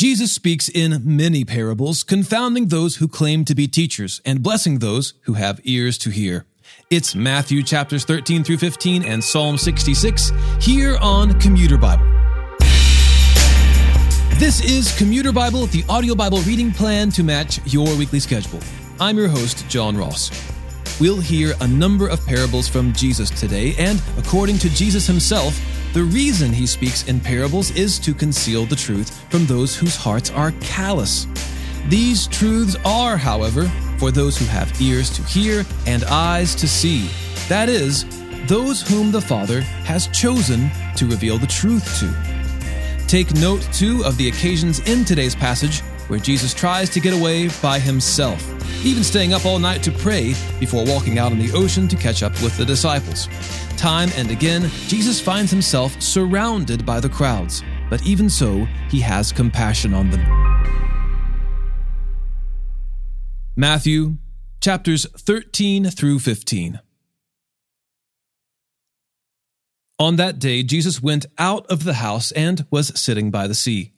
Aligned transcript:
Jesus 0.00 0.32
speaks 0.32 0.70
in 0.70 1.02
many 1.04 1.44
parables, 1.44 2.02
confounding 2.02 2.68
those 2.68 2.96
who 2.96 3.06
claim 3.06 3.44
to 3.44 3.54
be 3.54 3.68
teachers 3.68 4.22
and 4.24 4.42
blessing 4.42 4.78
those 4.78 5.12
who 5.24 5.34
have 5.34 5.60
ears 5.62 5.98
to 5.98 6.08
hear. 6.08 6.46
It's 6.88 7.14
Matthew 7.14 7.62
chapters 7.62 8.06
13 8.06 8.42
through 8.42 8.56
15 8.56 9.04
and 9.04 9.22
Psalm 9.22 9.58
66 9.58 10.32
here 10.58 10.96
on 11.02 11.38
Commuter 11.38 11.76
Bible. 11.76 12.06
This 14.38 14.64
is 14.64 14.96
Commuter 14.96 15.32
Bible, 15.32 15.66
the 15.66 15.84
audio 15.86 16.14
Bible 16.14 16.40
reading 16.46 16.72
plan 16.72 17.10
to 17.10 17.22
match 17.22 17.60
your 17.70 17.94
weekly 17.98 18.20
schedule. 18.20 18.60
I'm 19.00 19.18
your 19.18 19.28
host, 19.28 19.68
John 19.68 19.98
Ross. 19.98 20.30
We'll 21.00 21.18
hear 21.18 21.54
a 21.62 21.66
number 21.66 22.08
of 22.08 22.26
parables 22.26 22.68
from 22.68 22.92
Jesus 22.92 23.30
today, 23.30 23.74
and 23.78 24.02
according 24.18 24.58
to 24.58 24.68
Jesus 24.68 25.06
himself, 25.06 25.58
the 25.94 26.02
reason 26.02 26.52
he 26.52 26.66
speaks 26.66 27.08
in 27.08 27.20
parables 27.20 27.70
is 27.70 27.98
to 28.00 28.12
conceal 28.12 28.66
the 28.66 28.76
truth 28.76 29.18
from 29.30 29.46
those 29.46 29.74
whose 29.74 29.96
hearts 29.96 30.30
are 30.30 30.52
callous. 30.60 31.26
These 31.88 32.26
truths 32.26 32.76
are, 32.84 33.16
however, 33.16 33.66
for 33.96 34.10
those 34.10 34.36
who 34.36 34.44
have 34.44 34.78
ears 34.78 35.08
to 35.16 35.22
hear 35.22 35.64
and 35.86 36.04
eyes 36.04 36.54
to 36.56 36.68
see. 36.68 37.08
That 37.48 37.70
is, 37.70 38.04
those 38.46 38.82
whom 38.82 39.10
the 39.10 39.22
Father 39.22 39.62
has 39.62 40.06
chosen 40.08 40.70
to 40.96 41.06
reveal 41.06 41.38
the 41.38 41.46
truth 41.46 41.98
to. 42.00 43.06
Take 43.06 43.34
note, 43.36 43.66
too, 43.72 44.04
of 44.04 44.18
the 44.18 44.28
occasions 44.28 44.80
in 44.80 45.06
today's 45.06 45.34
passage 45.34 45.82
where 46.10 46.18
Jesus 46.18 46.52
tries 46.52 46.90
to 46.90 46.98
get 47.00 47.14
away 47.14 47.48
by 47.62 47.78
himself, 47.78 48.44
even 48.84 49.04
staying 49.04 49.32
up 49.32 49.46
all 49.46 49.60
night 49.60 49.80
to 49.84 49.92
pray 49.92 50.34
before 50.58 50.84
walking 50.84 51.18
out 51.20 51.30
on 51.30 51.38
the 51.38 51.52
ocean 51.52 51.86
to 51.86 51.96
catch 51.96 52.24
up 52.24 52.32
with 52.42 52.56
the 52.56 52.64
disciples. 52.64 53.28
Time 53.76 54.10
and 54.16 54.30
again, 54.30 54.68
Jesus 54.88 55.20
finds 55.20 55.52
himself 55.52 56.02
surrounded 56.02 56.84
by 56.84 56.98
the 56.98 57.08
crowds, 57.08 57.62
but 57.88 58.04
even 58.04 58.28
so, 58.28 58.66
he 58.88 59.00
has 59.00 59.30
compassion 59.30 59.94
on 59.94 60.10
them. 60.10 60.20
Matthew 63.56 64.16
chapters 64.60 65.06
13 65.16 65.90
through 65.90 66.18
15. 66.18 66.80
On 70.00 70.16
that 70.16 70.38
day, 70.38 70.62
Jesus 70.62 71.00
went 71.02 71.26
out 71.38 71.66
of 71.66 71.84
the 71.84 71.94
house 71.94 72.32
and 72.32 72.66
was 72.70 72.98
sitting 72.98 73.30
by 73.30 73.46
the 73.46 73.54
sea. 73.54 73.92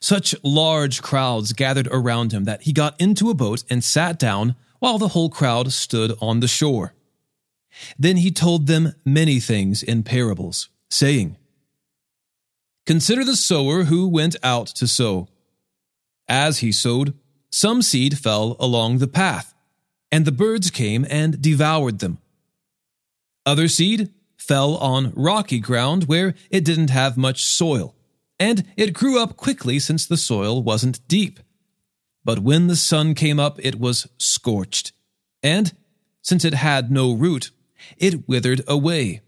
Such 0.00 0.34
large 0.42 1.02
crowds 1.02 1.52
gathered 1.52 1.88
around 1.90 2.32
him 2.32 2.44
that 2.44 2.62
he 2.62 2.72
got 2.72 3.00
into 3.00 3.30
a 3.30 3.34
boat 3.34 3.64
and 3.70 3.82
sat 3.82 4.18
down 4.18 4.54
while 4.78 4.98
the 4.98 5.08
whole 5.08 5.30
crowd 5.30 5.72
stood 5.72 6.12
on 6.20 6.40
the 6.40 6.48
shore. 6.48 6.94
Then 7.98 8.18
he 8.18 8.30
told 8.30 8.66
them 8.66 8.94
many 9.04 9.40
things 9.40 9.82
in 9.82 10.02
parables, 10.02 10.68
saying, 10.90 11.36
Consider 12.86 13.24
the 13.24 13.36
sower 13.36 13.84
who 13.84 14.08
went 14.08 14.36
out 14.42 14.66
to 14.66 14.88
sow. 14.88 15.28
As 16.28 16.58
he 16.58 16.72
sowed, 16.72 17.14
some 17.50 17.82
seed 17.82 18.18
fell 18.18 18.56
along 18.58 18.98
the 18.98 19.08
path, 19.08 19.54
and 20.10 20.24
the 20.24 20.32
birds 20.32 20.70
came 20.70 21.06
and 21.08 21.40
devoured 21.40 21.98
them. 21.98 22.18
Other 23.46 23.68
seed 23.68 24.10
fell 24.36 24.76
on 24.76 25.12
rocky 25.14 25.60
ground 25.60 26.04
where 26.04 26.34
it 26.50 26.64
didn't 26.64 26.90
have 26.90 27.16
much 27.16 27.44
soil, 27.44 27.94
and 28.40 28.64
it 28.76 28.94
grew 28.94 29.22
up 29.22 29.36
quickly 29.36 29.78
since 29.78 30.06
the 30.06 30.16
soil 30.16 30.62
wasn't 30.62 31.06
deep. 31.06 31.38
But 32.24 32.40
when 32.40 32.66
the 32.66 32.76
sun 32.76 33.14
came 33.14 33.38
up, 33.38 33.60
it 33.62 33.78
was 33.78 34.08
scorched, 34.18 34.92
and 35.42 35.72
since 36.22 36.44
it 36.44 36.54
had 36.54 36.90
no 36.90 37.12
root, 37.12 37.50
it 37.96 38.28
withered 38.28 38.62
away. 38.66 39.20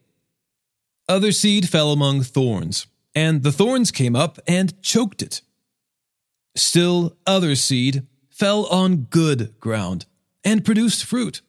Other 1.08 1.32
seed 1.32 1.68
fell 1.68 1.92
among 1.92 2.22
thorns, 2.22 2.86
and 3.14 3.42
the 3.42 3.52
thorns 3.52 3.90
came 3.90 4.16
up 4.16 4.38
and 4.46 4.80
choked 4.82 5.22
it. 5.22 5.42
Still 6.54 7.16
other 7.26 7.54
seed 7.54 8.06
fell 8.30 8.66
on 8.66 9.04
good 9.04 9.58
ground 9.60 10.06
and 10.44 10.64
produced 10.64 11.04
fruit, 11.04 11.40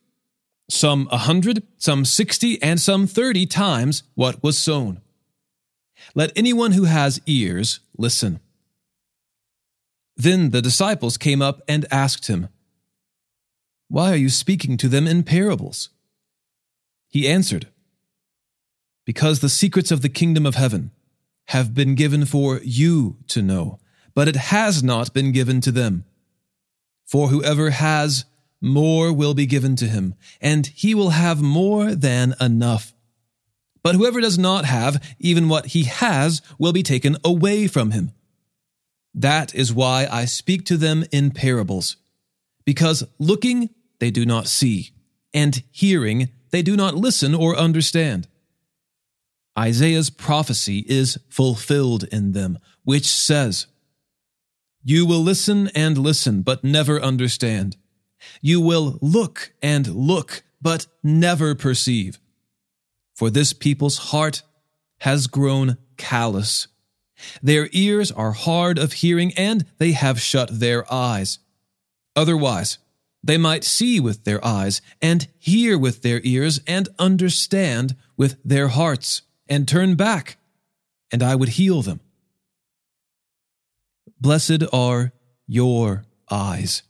some 0.69 1.07
a 1.11 1.19
hundred, 1.19 1.63
some 1.77 2.05
sixty, 2.05 2.61
and 2.61 2.79
some 2.79 3.05
thirty 3.07 3.45
times 3.45 4.03
what 4.15 4.41
was 4.41 4.57
sown. 4.57 5.02
Let 6.15 6.31
anyone 6.35 6.73
who 6.73 6.83
has 6.85 7.21
ears 7.25 7.79
listen. 7.97 8.39
Then 10.15 10.51
the 10.51 10.61
disciples 10.61 11.17
came 11.17 11.41
up 11.41 11.61
and 11.67 11.85
asked 11.91 12.27
him, 12.27 12.49
Why 13.87 14.11
are 14.11 14.17
you 14.17 14.29
speaking 14.29 14.77
to 14.77 14.87
them 14.87 15.07
in 15.07 15.23
parables? 15.23 15.89
He 17.07 17.27
answered, 17.27 17.67
Because 19.05 19.39
the 19.39 19.49
secrets 19.49 19.91
of 19.91 20.01
the 20.01 20.09
kingdom 20.09 20.45
of 20.45 20.55
heaven 20.55 20.91
have 21.47 21.73
been 21.73 21.95
given 21.95 22.25
for 22.25 22.59
you 22.63 23.17
to 23.27 23.41
know, 23.41 23.79
but 24.13 24.27
it 24.27 24.35
has 24.35 24.83
not 24.83 25.13
been 25.13 25.31
given 25.31 25.61
to 25.61 25.71
them. 25.71 26.05
For 27.05 27.27
whoever 27.27 27.71
has, 27.71 28.25
more 28.61 29.11
will 29.11 29.33
be 29.33 29.45
given 29.45 29.75
to 29.75 29.87
him, 29.87 30.15
and 30.39 30.67
he 30.67 30.95
will 30.95 31.09
have 31.09 31.41
more 31.41 31.95
than 31.95 32.33
enough. 32.39 32.93
But 33.83 33.95
whoever 33.95 34.21
does 34.21 34.39
not 34.39 34.65
have, 34.65 35.03
even 35.19 35.49
what 35.49 35.67
he 35.67 35.83
has, 35.83 36.41
will 36.57 36.73
be 36.73 36.83
taken 36.83 37.17
away 37.23 37.67
from 37.67 37.91
him. 37.91 38.11
That 39.13 39.53
is 39.53 39.73
why 39.73 40.07
I 40.09 40.25
speak 40.25 40.65
to 40.65 40.77
them 40.77 41.03
in 41.11 41.31
parables, 41.31 41.97
because 42.65 43.03
looking 43.19 43.69
they 43.99 44.09
do 44.09 44.25
not 44.25 44.47
see, 44.47 44.91
and 45.33 45.61
hearing 45.71 46.29
they 46.51 46.61
do 46.61 46.75
not 46.75 46.95
listen 46.95 47.35
or 47.35 47.55
understand. 47.55 48.27
Isaiah's 49.57 50.09
prophecy 50.09 50.83
is 50.87 51.19
fulfilled 51.29 52.05
in 52.05 52.31
them, 52.31 52.57
which 52.83 53.05
says, 53.05 53.67
You 54.83 55.05
will 55.05 55.21
listen 55.21 55.67
and 55.75 55.97
listen, 55.97 56.41
but 56.41 56.63
never 56.63 56.99
understand. 56.99 57.75
You 58.41 58.61
will 58.61 58.97
look 59.01 59.53
and 59.61 59.87
look, 59.93 60.43
but 60.61 60.87
never 61.03 61.53
perceive. 61.53 62.19
For 63.13 63.29
this 63.29 63.53
people's 63.53 63.97
heart 63.97 64.41
has 64.99 65.27
grown 65.27 65.77
callous. 65.97 66.67
Their 67.41 67.69
ears 67.71 68.11
are 68.11 68.31
hard 68.31 68.77
of 68.77 68.93
hearing, 68.93 69.33
and 69.37 69.65
they 69.77 69.91
have 69.91 70.19
shut 70.19 70.59
their 70.59 70.91
eyes. 70.91 71.39
Otherwise, 72.15 72.79
they 73.23 73.37
might 73.37 73.63
see 73.63 73.99
with 73.99 74.23
their 74.25 74.43
eyes, 74.45 74.81
and 75.01 75.27
hear 75.39 75.77
with 75.77 76.01
their 76.01 76.19
ears, 76.23 76.59
and 76.67 76.89
understand 76.99 77.95
with 78.17 78.37
their 78.43 78.67
hearts, 78.69 79.21
and 79.47 79.67
turn 79.67 79.95
back, 79.95 80.37
and 81.11 81.23
I 81.23 81.35
would 81.35 81.49
heal 81.49 81.81
them. 81.81 82.01
Blessed 84.19 84.63
are 84.73 85.13
your 85.47 86.05
eyes, 86.29 86.83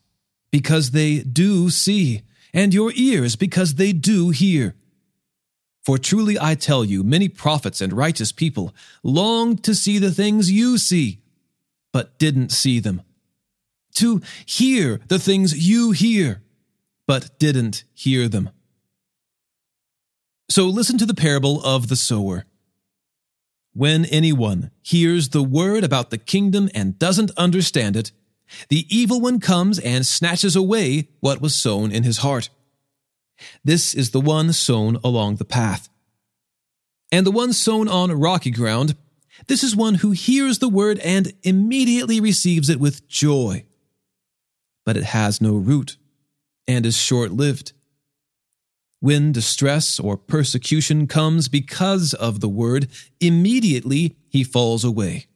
because 0.52 0.92
they 0.92 1.20
do 1.20 1.70
see, 1.70 2.24
and 2.54 2.74
your 2.74 2.92
ears, 2.96 3.36
because 3.36 3.76
they 3.76 3.92
do 3.94 4.30
hear. 4.30 4.76
For 5.84 5.98
truly 5.98 6.38
I 6.40 6.56
tell 6.56 6.86
you, 6.86 7.04
many 7.04 7.28
prophets 7.28 7.82
and 7.82 7.94
righteous 7.94 8.32
people 8.32 8.74
longed 9.04 9.64
to 9.64 9.76
see 9.76 10.00
the 10.00 10.12
things 10.12 10.52
you 10.52 10.78
see, 10.78 11.22
but 11.92 12.18
didn't 12.18 12.52
see 12.52 12.80
them 12.80 13.02
to 13.96 14.22
hear 14.46 15.00
the 15.08 15.20
things 15.20 15.68
you 15.68 15.92
hear, 15.92 16.42
but 17.08 17.38
didn't 17.40 17.84
hear 17.94 18.28
them. 18.28 18.50
So 20.50 20.66
listen 20.66 20.98
to 20.98 21.06
the 21.06 21.14
parable 21.14 21.64
of 21.64 21.88
the 21.88 21.96
sower. 21.96 22.46
When 23.74 24.06
anyone 24.06 24.72
hears 24.82 25.30
the 25.30 25.42
word 25.42 25.84
about 25.84 26.10
the 26.10 26.18
kingdom 26.18 26.70
and 26.76 27.00
doesn't 27.00 27.32
understand 27.38 27.96
it, 27.96 28.12
the 28.70 28.86
evil 28.96 29.20
one 29.20 29.40
comes 29.40 29.80
and 29.80 30.06
snatches 30.06 30.56
away 30.56 31.10
what 31.22 31.42
was 31.42 31.56
sown 31.56 31.92
in 31.92 32.04
his 32.04 32.20
heart. 32.20 32.50
This 33.64 33.94
is 33.94 34.12
the 34.12 34.22
one 34.22 34.54
sown 34.54 34.98
along 35.04 35.36
the 35.36 35.46
path. 35.46 35.90
And 37.12 37.26
the 37.26 37.32
one 37.32 37.54
sown 37.54 37.88
on 37.88 38.12
rocky 38.12 38.52
ground, 38.52 38.96
this 39.48 39.64
is 39.64 39.76
one 39.76 39.96
who 39.96 40.12
hears 40.12 40.60
the 40.60 40.70
word 40.70 41.00
and 41.00 41.34
immediately 41.44 42.20
receives 42.20 42.70
it 42.70 42.80
with 42.80 43.08
joy 43.08 43.66
but 44.86 44.98
it 44.98 45.04
has 45.04 45.42
no 45.42 45.56
root 45.56 45.98
and 46.68 46.86
is 46.86 46.98
short 46.98 47.32
lived. 47.32 47.74
When 49.00 49.32
distress 49.32 50.00
or 50.00 50.16
persecution 50.16 51.08
comes 51.08 51.50
because 51.50 52.14
of 52.14 52.40
the 52.40 52.50
word, 52.50 52.88
immediately 53.20 54.16
he 54.30 54.44
falls 54.44 54.84
away. 54.84 55.28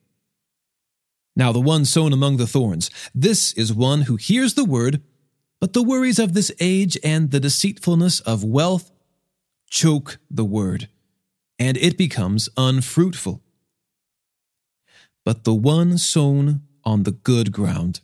Now, 1.35 1.51
the 1.51 1.59
one 1.59 1.85
sown 1.85 2.13
among 2.13 2.37
the 2.37 2.47
thorns, 2.47 2.89
this 3.13 3.53
is 3.53 3.73
one 3.73 4.03
who 4.03 4.15
hears 4.15 4.55
the 4.55 4.65
word, 4.65 5.03
but 5.59 5.73
the 5.73 5.83
worries 5.83 6.19
of 6.19 6.33
this 6.33 6.51
age 6.59 6.97
and 7.03 7.31
the 7.31 7.39
deceitfulness 7.39 8.19
of 8.21 8.43
wealth 8.43 8.91
choke 9.69 10.19
the 10.29 10.45
word, 10.45 10.87
and 11.57 11.77
it 11.77 11.97
becomes 11.97 12.49
unfruitful. 12.57 13.41
But 15.25 15.43
the 15.43 15.53
one 15.53 15.97
sown 15.97 16.61
on 16.83 17.03
the 17.03 17.11
good 17.11 17.51
ground, 17.51 18.01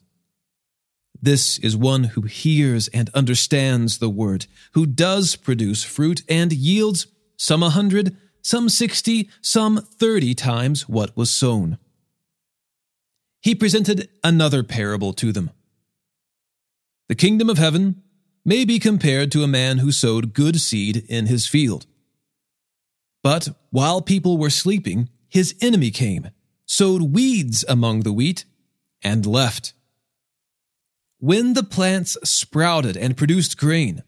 this 1.22 1.58
is 1.60 1.78
one 1.78 2.04
who 2.06 2.24
hears 2.24 2.90
and 2.90 3.10
understands 3.14 4.00
the 4.00 4.10
word, 4.10 4.48
who 4.74 4.86
does 4.86 5.38
produce 5.38 5.84
fruit 5.84 6.22
and 6.28 6.52
yields 6.52 7.08
some 7.38 7.64
a 7.64 7.70
hundred, 7.70 8.18
some 8.42 8.68
sixty, 8.68 9.30
some 9.42 9.78
thirty 9.78 10.34
times 10.34 10.90
what 10.90 11.16
was 11.16 11.32
sown. 11.32 11.78
he 13.44 13.54
presented 13.54 14.10
another 14.24 14.64
parable 14.64 15.12
to 15.14 15.32
them. 15.32 15.52
The 17.10 17.16
kingdom 17.16 17.50
of 17.50 17.58
heaven 17.58 18.02
may 18.46 18.66
be 18.66 18.80
compared 18.80 19.32
to 19.32 19.44
a 19.44 19.48
man 19.48 19.80
who 19.80 19.92
sowed 19.92 20.34
good 20.34 20.60
seed 20.60 21.06
in 21.10 21.28
his 21.28 21.48
field. 21.48 21.86
But 23.22 23.50
while 23.70 24.02
people 24.02 24.38
were 24.38 24.50
sleeping, 24.50 25.10
his 25.30 25.56
enemy 25.62 25.92
came, 25.92 26.30
sowed 26.66 27.14
weeds 27.14 27.64
among 27.68 28.02
the 28.02 28.14
wheat, 28.14 28.46
and 29.02 29.26
left. 29.26 29.74
When 31.20 31.54
the 31.54 31.64
plants 31.64 32.18
sprouted 32.24 32.98
and 32.98 33.18
produced 33.18 33.58
grain, 33.58 34.04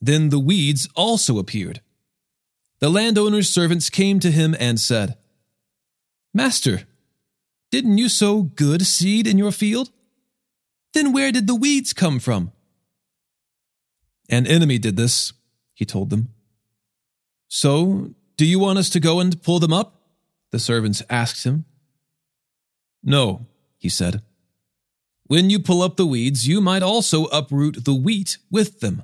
then 0.00 0.30
the 0.30 0.38
weeds 0.38 0.88
also 0.94 1.38
appeared. 1.38 1.80
The 2.80 2.88
landowner's 2.88 3.50
servants 3.50 3.90
came 3.90 4.20
to 4.20 4.30
him 4.30 4.56
and 4.58 4.80
said, 4.80 5.16
Master, 6.32 6.82
didn't 7.70 7.98
you 7.98 8.08
sow 8.08 8.42
good 8.42 8.86
seed 8.86 9.26
in 9.26 9.36
your 9.36 9.52
field? 9.52 9.90
Then 10.94 11.12
where 11.12 11.32
did 11.32 11.46
the 11.46 11.54
weeds 11.54 11.92
come 11.92 12.18
from? 12.18 12.52
An 14.28 14.46
enemy 14.46 14.78
did 14.78 14.96
this, 14.96 15.32
he 15.74 15.84
told 15.84 16.10
them. 16.10 16.28
So, 17.48 18.14
do 18.36 18.44
you 18.44 18.58
want 18.58 18.78
us 18.78 18.90
to 18.90 19.00
go 19.00 19.20
and 19.20 19.42
pull 19.42 19.58
them 19.58 19.72
up? 19.72 20.02
The 20.50 20.58
servants 20.58 21.02
asked 21.08 21.44
him. 21.44 21.64
No, 23.02 23.46
he 23.78 23.88
said. 23.88 24.22
When 25.24 25.50
you 25.50 25.58
pull 25.58 25.82
up 25.82 25.96
the 25.96 26.06
weeds, 26.06 26.48
you 26.48 26.60
might 26.60 26.82
also 26.82 27.24
uproot 27.26 27.84
the 27.84 27.94
wheat 27.94 28.38
with 28.50 28.80
them. 28.80 29.02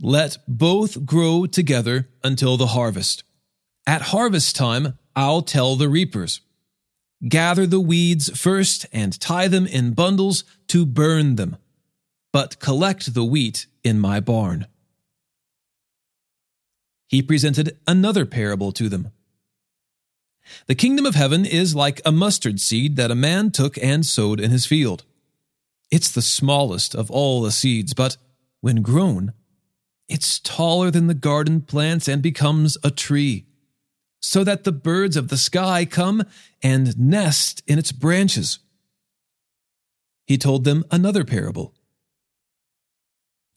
Let 0.00 0.38
both 0.46 1.06
grow 1.06 1.46
together 1.46 2.08
until 2.22 2.56
the 2.56 2.68
harvest. 2.68 3.24
At 3.86 4.02
harvest 4.02 4.56
time, 4.56 4.98
I'll 5.14 5.42
tell 5.42 5.76
the 5.76 5.88
reapers 5.88 6.40
Gather 7.26 7.66
the 7.66 7.80
weeds 7.80 8.36
first 8.38 8.86
and 8.92 9.18
tie 9.18 9.48
them 9.48 9.66
in 9.66 9.92
bundles 9.92 10.44
to 10.68 10.84
burn 10.84 11.36
them, 11.36 11.56
but 12.32 12.58
collect 12.58 13.14
the 13.14 13.24
wheat 13.24 13.66
in 13.82 13.98
my 13.98 14.20
barn. 14.20 14.66
He 17.08 17.22
presented 17.22 17.78
another 17.86 18.26
parable 18.26 18.72
to 18.72 18.88
them. 18.88 19.12
The 20.66 20.74
kingdom 20.74 21.06
of 21.06 21.14
heaven 21.14 21.44
is 21.44 21.74
like 21.74 22.00
a 22.04 22.12
mustard 22.12 22.60
seed 22.60 22.96
that 22.96 23.10
a 23.10 23.16
man 23.16 23.50
took 23.50 23.78
and 23.78 24.04
sowed 24.04 24.40
in 24.40 24.50
his 24.50 24.66
field. 24.66 25.04
It's 25.90 26.10
the 26.10 26.22
smallest 26.22 26.94
of 26.94 27.10
all 27.10 27.42
the 27.42 27.52
seeds, 27.52 27.94
but 27.94 28.16
when 28.60 28.82
grown, 28.82 29.32
it's 30.08 30.38
taller 30.38 30.90
than 30.90 31.06
the 31.06 31.14
garden 31.14 31.60
plants 31.62 32.08
and 32.08 32.22
becomes 32.22 32.76
a 32.84 32.90
tree, 32.90 33.46
so 34.20 34.44
that 34.44 34.64
the 34.64 34.72
birds 34.72 35.16
of 35.16 35.28
the 35.28 35.36
sky 35.36 35.84
come 35.84 36.24
and 36.62 36.98
nest 36.98 37.62
in 37.66 37.78
its 37.78 37.92
branches. 37.92 38.58
He 40.26 40.38
told 40.38 40.64
them 40.64 40.84
another 40.90 41.24
parable. 41.24 41.74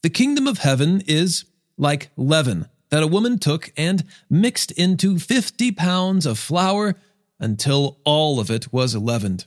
The 0.02 0.10
kingdom 0.10 0.46
of 0.46 0.58
heaven 0.58 1.02
is 1.06 1.44
like 1.76 2.10
leaven 2.16 2.68
that 2.90 3.02
a 3.02 3.08
woman 3.08 3.38
took 3.38 3.72
and 3.76 4.04
mixed 4.28 4.70
into 4.72 5.18
fifty 5.18 5.72
pounds 5.72 6.26
of 6.26 6.38
flour 6.38 6.96
until 7.38 7.98
all 8.04 8.38
of 8.38 8.50
it 8.50 8.72
was 8.72 8.94
leavened. 8.94 9.46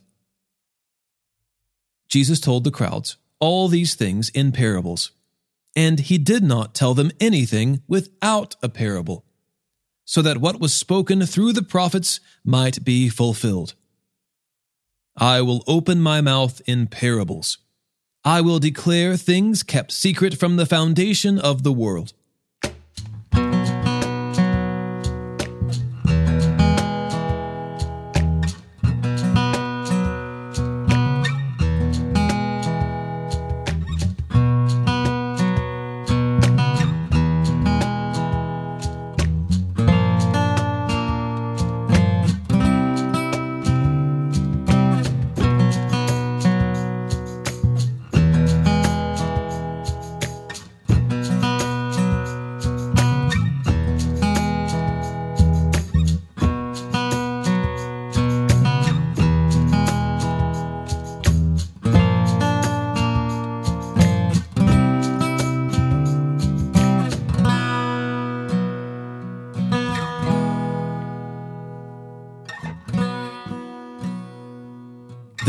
Jesus 2.10 2.40
told 2.40 2.64
the 2.64 2.72
crowds 2.72 3.18
all 3.40 3.68
these 3.68 3.96
things 3.96 4.30
in 4.30 4.52
parables, 4.52 5.12
and 5.76 6.00
he 6.00 6.18
did 6.18 6.44
not 6.44 6.74
tell 6.74 6.94
them 6.94 7.12
anything 7.20 7.82
without 7.88 8.56
a 8.62 8.70
parable, 8.70 9.26
so 10.06 10.22
that 10.22 10.38
what 10.38 10.60
was 10.60 10.74
spoken 10.74 11.26
through 11.26 11.54
the 11.54 11.64
prophets 11.64 12.20
might 12.44 12.84
be 12.84 13.10
fulfilled. 13.10 13.76
I 15.16 15.42
will 15.42 15.64
open 15.68 16.02
my 16.02 16.22
mouth 16.22 16.62
in 16.66 16.88
parables. 16.88 17.60
I 18.26 18.42
will 18.42 18.60
declare 18.60 19.18
things 19.18 19.64
kept 19.64 19.92
secret 19.92 20.38
from 20.38 20.56
the 20.56 20.66
foundation 20.66 21.38
of 21.38 21.64
the 21.64 21.74
world. 21.74 22.14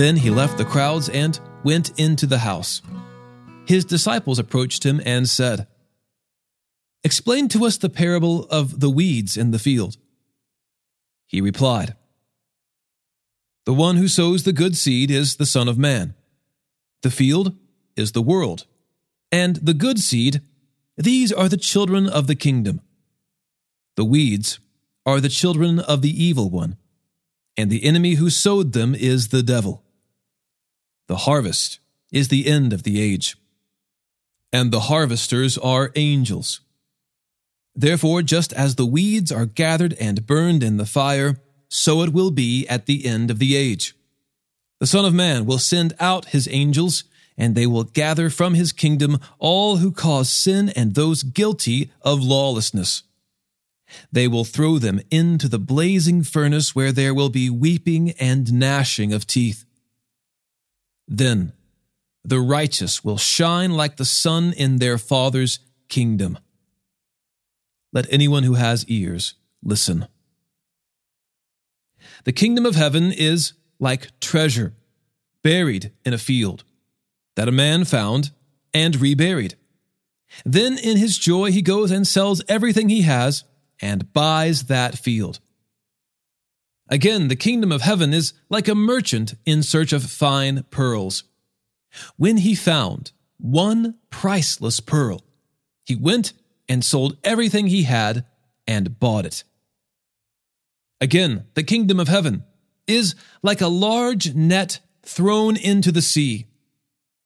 Then 0.04 0.16
he 0.16 0.28
left 0.28 0.58
the 0.58 0.66
crowds 0.66 1.08
and 1.08 1.40
went 1.62 1.98
into 1.98 2.26
the 2.26 2.40
house. 2.40 2.82
His 3.64 3.86
disciples 3.86 4.38
approached 4.38 4.84
him 4.84 5.00
and 5.06 5.26
said, 5.26 5.66
Explain 7.02 7.48
to 7.48 7.64
us 7.64 7.78
the 7.78 7.88
parable 7.88 8.44
of 8.50 8.80
the 8.80 8.90
weeds 8.90 9.38
in 9.38 9.50
the 9.50 9.58
field. 9.58 9.96
He 11.26 11.40
replied, 11.40 11.96
The 13.64 13.72
one 13.72 13.96
who 13.96 14.06
sows 14.06 14.42
the 14.42 14.52
good 14.52 14.76
seed 14.76 15.10
is 15.10 15.36
the 15.36 15.46
Son 15.46 15.68
of 15.68 15.78
Man. 15.78 16.12
The 17.00 17.10
field 17.10 17.56
is 17.96 18.12
the 18.12 18.20
world. 18.20 18.66
And 19.32 19.56
the 19.56 19.72
good 19.72 19.98
seed, 19.98 20.42
these 20.98 21.32
are 21.32 21.48
the 21.48 21.56
children 21.56 22.10
of 22.10 22.26
the 22.26 22.36
kingdom. 22.36 22.82
The 23.96 24.04
weeds 24.04 24.58
are 25.06 25.22
the 25.22 25.30
children 25.30 25.78
of 25.78 26.02
the 26.02 26.12
evil 26.12 26.50
one, 26.50 26.76
and 27.56 27.70
the 27.70 27.84
enemy 27.84 28.16
who 28.16 28.28
sowed 28.28 28.74
them 28.74 28.94
is 28.94 29.28
the 29.28 29.42
devil. 29.42 29.80
The 31.06 31.16
harvest 31.16 31.80
is 32.10 32.28
the 32.28 32.46
end 32.46 32.72
of 32.72 32.82
the 32.82 33.00
age, 33.00 33.36
and 34.52 34.70
the 34.70 34.80
harvesters 34.80 35.58
are 35.58 35.92
angels. 35.96 36.60
Therefore, 37.74 38.22
just 38.22 38.52
as 38.52 38.76
the 38.76 38.86
weeds 38.86 39.32
are 39.32 39.46
gathered 39.46 39.94
and 39.94 40.26
burned 40.26 40.62
in 40.62 40.76
the 40.76 40.86
fire, 40.86 41.40
so 41.68 42.02
it 42.02 42.12
will 42.12 42.30
be 42.30 42.66
at 42.68 42.86
the 42.86 43.04
end 43.04 43.30
of 43.30 43.38
the 43.38 43.56
age. 43.56 43.94
The 44.80 44.86
Son 44.86 45.04
of 45.04 45.12
Man 45.12 45.44
will 45.44 45.58
send 45.58 45.92
out 45.98 46.26
his 46.26 46.48
angels, 46.50 47.04
and 47.36 47.54
they 47.54 47.66
will 47.66 47.84
gather 47.84 48.30
from 48.30 48.54
his 48.54 48.72
kingdom 48.72 49.18
all 49.38 49.78
who 49.78 49.90
cause 49.90 50.32
sin 50.32 50.68
and 50.70 50.94
those 50.94 51.22
guilty 51.22 51.90
of 52.02 52.22
lawlessness. 52.22 53.02
They 54.12 54.28
will 54.28 54.44
throw 54.44 54.78
them 54.78 55.00
into 55.10 55.48
the 55.48 55.58
blazing 55.58 56.22
furnace 56.22 56.74
where 56.74 56.92
there 56.92 57.14
will 57.14 57.28
be 57.28 57.50
weeping 57.50 58.12
and 58.12 58.52
gnashing 58.52 59.12
of 59.12 59.26
teeth. 59.26 59.64
Then 61.06 61.52
the 62.24 62.40
righteous 62.40 63.04
will 63.04 63.18
shine 63.18 63.72
like 63.72 63.96
the 63.96 64.04
sun 64.04 64.52
in 64.52 64.76
their 64.76 64.98
Father's 64.98 65.58
kingdom. 65.88 66.38
Let 67.92 68.12
anyone 68.12 68.42
who 68.42 68.54
has 68.54 68.86
ears 68.86 69.34
listen. 69.62 70.06
The 72.24 72.32
kingdom 72.32 72.66
of 72.66 72.74
heaven 72.74 73.12
is 73.12 73.52
like 73.78 74.18
treasure 74.20 74.74
buried 75.42 75.92
in 76.04 76.12
a 76.12 76.18
field 76.18 76.64
that 77.36 77.48
a 77.48 77.52
man 77.52 77.84
found 77.84 78.30
and 78.72 78.96
reburied. 78.96 79.54
Then 80.44 80.78
in 80.78 80.96
his 80.96 81.18
joy 81.18 81.52
he 81.52 81.62
goes 81.62 81.90
and 81.90 82.06
sells 82.06 82.42
everything 82.48 82.88
he 82.88 83.02
has 83.02 83.44
and 83.80 84.12
buys 84.12 84.64
that 84.64 84.98
field. 84.98 85.40
Again, 86.88 87.28
the 87.28 87.36
kingdom 87.36 87.72
of 87.72 87.82
heaven 87.82 88.12
is 88.12 88.34
like 88.50 88.68
a 88.68 88.74
merchant 88.74 89.34
in 89.46 89.62
search 89.62 89.92
of 89.92 90.04
fine 90.04 90.64
pearls. 90.70 91.24
When 92.16 92.38
he 92.38 92.54
found 92.54 93.12
one 93.38 93.96
priceless 94.10 94.80
pearl, 94.80 95.22
he 95.84 95.96
went 95.96 96.32
and 96.68 96.84
sold 96.84 97.16
everything 97.24 97.66
he 97.66 97.84
had 97.84 98.24
and 98.66 98.98
bought 98.98 99.26
it. 99.26 99.44
Again, 101.00 101.44
the 101.54 101.62
kingdom 101.62 102.00
of 102.00 102.08
heaven 102.08 102.44
is 102.86 103.14
like 103.42 103.60
a 103.60 103.68
large 103.68 104.34
net 104.34 104.80
thrown 105.02 105.56
into 105.56 105.92
the 105.92 106.02
sea. 106.02 106.46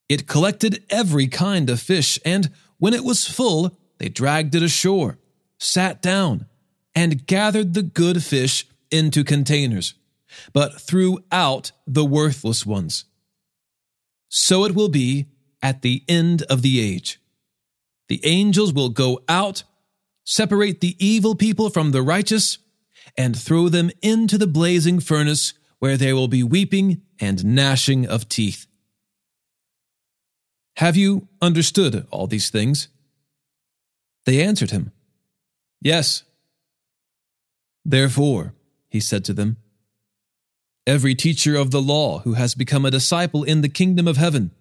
It 0.09 0.27
collected 0.27 0.85
every 0.91 1.27
kind 1.29 1.69
of 1.69 1.81
fish, 1.81 2.19
and 2.25 2.51
when 2.79 2.95
it 2.95 3.05
was 3.05 3.27
full, 3.27 3.77
they 3.99 4.09
dragged 4.09 4.55
it 4.55 4.63
ashore, 4.63 5.19
sat 5.59 6.01
down, 6.01 6.47
and 6.95 7.27
gathered 7.27 7.75
the 7.75 7.83
good 7.83 8.23
fish 8.23 8.67
into 8.91 9.25
containers, 9.25 9.95
but 10.53 10.81
threw 10.81 11.21
out 11.33 11.73
the 11.87 12.05
worthless 12.05 12.67
ones. 12.67 13.05
So 14.29 14.65
it 14.65 14.75
will 14.75 14.89
be 14.89 15.27
at 15.63 15.83
the 15.83 16.05
end 16.09 16.43
of 16.43 16.63
the 16.63 16.81
age. 16.81 17.21
The 18.09 18.21
angels 18.25 18.73
will 18.73 18.89
go 18.91 19.21
out, 19.29 19.65
separate 20.25 20.81
the 20.81 20.97
evil 21.05 21.35
people 21.35 21.71
from 21.71 21.91
the 21.91 22.03
righteous, 22.03 22.59
and 23.17 23.39
throw 23.39 23.69
them 23.69 23.91
into 24.03 24.39
the 24.39 24.47
blazing 24.47 25.01
furnace 25.01 25.55
where 25.79 25.97
there 25.97 26.15
will 26.15 26.29
be 26.29 26.43
weeping 26.43 27.03
and 27.21 27.45
gnashing 27.45 28.07
of 28.07 28.29
teeth. 28.29 28.67
Have 30.77 30.97
you 30.97 31.29
understood 31.43 32.07
all 32.11 32.27
these 32.27 32.51
things? 32.51 32.89
They 34.27 34.43
answered 34.43 34.71
him, 34.71 34.93
Yes. 35.81 36.25
Therefore, 37.85 38.55
he 38.89 39.01
said 39.01 39.25
to 39.27 39.33
them, 39.33 39.57
Every 40.87 41.15
teacher 41.15 41.55
of 41.55 41.71
the 41.71 41.83
law 41.83 42.21
who 42.21 42.33
has 42.33 42.55
become 42.55 42.85
a 42.85 42.91
disciple 42.91 43.45
in 43.45 43.61
the 43.61 43.69
kingdom 43.69 44.09
of 44.09 44.17
heaven 44.17 44.53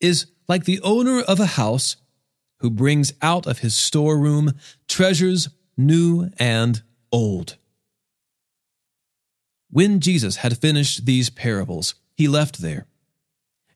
is 0.00 0.26
like 0.48 0.64
the 0.64 0.80
owner 0.80 1.20
of 1.20 1.40
a 1.40 1.46
house 1.46 1.96
who 2.60 2.70
brings 2.70 3.12
out 3.20 3.46
of 3.46 3.58
his 3.58 3.76
storeroom 3.76 4.52
treasures 4.88 5.50
new 5.76 6.30
and 6.38 6.82
old. 7.10 7.56
When 9.70 10.00
Jesus 10.00 10.36
had 10.36 10.58
finished 10.58 11.06
these 11.06 11.28
parables, 11.30 11.94
he 12.14 12.28
left 12.28 12.60
there. 12.60 12.86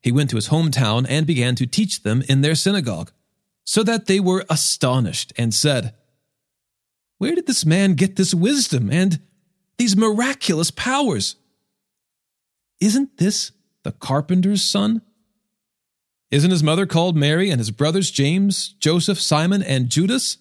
He 0.01 0.11
went 0.11 0.29
to 0.29 0.35
his 0.35 0.49
hometown 0.49 1.05
and 1.09 1.27
began 1.27 1.55
to 1.55 1.65
teach 1.65 2.03
them 2.03 2.23
in 2.29 2.41
their 2.41 2.55
synagogue, 2.55 3.11
so 3.65 3.83
that 3.83 4.05
they 4.05 4.19
were 4.19 4.45
astonished 4.49 5.33
and 5.37 5.53
said, 5.53 5.93
Where 7.17 7.35
did 7.35 7.47
this 7.47 7.65
man 7.65 7.95
get 7.95 8.15
this 8.15 8.33
wisdom 8.33 8.89
and 8.89 9.19
these 9.77 9.95
miraculous 9.95 10.71
powers? 10.71 11.35
Isn't 12.79 13.17
this 13.17 13.51
the 13.83 13.91
carpenter's 13.91 14.63
son? 14.63 15.01
Isn't 16.29 16.51
his 16.51 16.63
mother 16.63 16.85
called 16.85 17.15
Mary 17.15 17.49
and 17.49 17.59
his 17.59 17.71
brothers 17.71 18.11
James, 18.11 18.75
Joseph, 18.79 19.19
Simon, 19.19 19.63
and 19.63 19.89
Judas? 19.89 20.37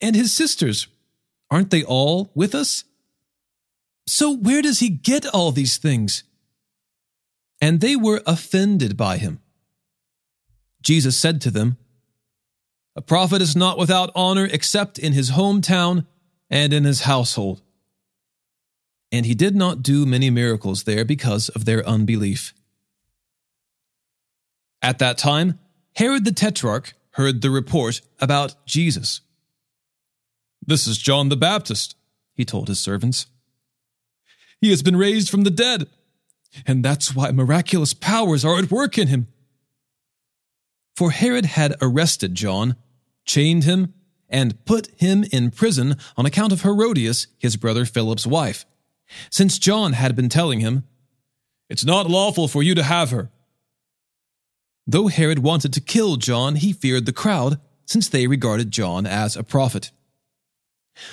And 0.00 0.14
his 0.14 0.32
sisters, 0.32 0.86
aren't 1.50 1.70
they 1.70 1.82
all 1.82 2.30
with 2.34 2.54
us? 2.54 2.84
So 4.06 4.34
where 4.34 4.62
does 4.62 4.80
he 4.80 4.88
get 4.88 5.26
all 5.26 5.50
these 5.50 5.76
things? 5.76 6.24
And 7.60 7.80
they 7.80 7.96
were 7.96 8.22
offended 8.26 8.96
by 8.96 9.16
him. 9.16 9.40
Jesus 10.80 11.16
said 11.16 11.40
to 11.42 11.50
them, 11.50 11.76
A 12.94 13.02
prophet 13.02 13.42
is 13.42 13.56
not 13.56 13.78
without 13.78 14.10
honor 14.14 14.48
except 14.50 14.98
in 14.98 15.12
his 15.12 15.32
hometown 15.32 16.06
and 16.48 16.72
in 16.72 16.84
his 16.84 17.02
household. 17.02 17.62
And 19.10 19.24
he 19.24 19.34
did 19.34 19.56
not 19.56 19.82
do 19.82 20.04
many 20.04 20.30
miracles 20.30 20.84
there 20.84 21.04
because 21.04 21.48
of 21.50 21.64
their 21.64 21.86
unbelief. 21.86 22.52
At 24.82 24.98
that 24.98 25.18
time, 25.18 25.58
Herod 25.96 26.24
the 26.24 26.32
Tetrarch 26.32 26.94
heard 27.12 27.40
the 27.40 27.50
report 27.50 28.00
about 28.20 28.54
Jesus. 28.66 29.22
This 30.64 30.86
is 30.86 30.98
John 30.98 31.30
the 31.30 31.36
Baptist, 31.36 31.96
he 32.34 32.44
told 32.44 32.68
his 32.68 32.78
servants. 32.78 33.26
He 34.60 34.70
has 34.70 34.82
been 34.82 34.96
raised 34.96 35.30
from 35.30 35.42
the 35.42 35.50
dead, 35.50 35.88
and 36.66 36.84
that's 36.84 37.14
why 37.14 37.30
miraculous 37.30 37.94
powers 37.94 38.44
are 38.44 38.58
at 38.58 38.70
work 38.70 38.98
in 38.98 39.08
him. 39.08 39.28
For 40.96 41.10
Herod 41.10 41.46
had 41.46 41.74
arrested 41.80 42.34
John, 42.34 42.76
chained 43.24 43.64
him, 43.64 43.94
and 44.28 44.64
put 44.64 44.88
him 44.96 45.24
in 45.32 45.50
prison 45.50 45.96
on 46.16 46.26
account 46.26 46.52
of 46.52 46.62
Herodias, 46.62 47.28
his 47.38 47.56
brother 47.56 47.84
Philip's 47.84 48.26
wife, 48.26 48.66
since 49.30 49.58
John 49.58 49.92
had 49.92 50.16
been 50.16 50.28
telling 50.28 50.60
him, 50.60 50.84
It's 51.68 51.84
not 51.84 52.10
lawful 52.10 52.48
for 52.48 52.62
you 52.62 52.74
to 52.74 52.82
have 52.82 53.10
her. 53.10 53.30
Though 54.86 55.08
Herod 55.08 55.40
wanted 55.40 55.72
to 55.74 55.80
kill 55.80 56.16
John, 56.16 56.56
he 56.56 56.72
feared 56.72 57.06
the 57.06 57.12
crowd, 57.12 57.60
since 57.84 58.08
they 58.08 58.26
regarded 58.26 58.70
John 58.70 59.06
as 59.06 59.36
a 59.36 59.42
prophet. 59.42 59.90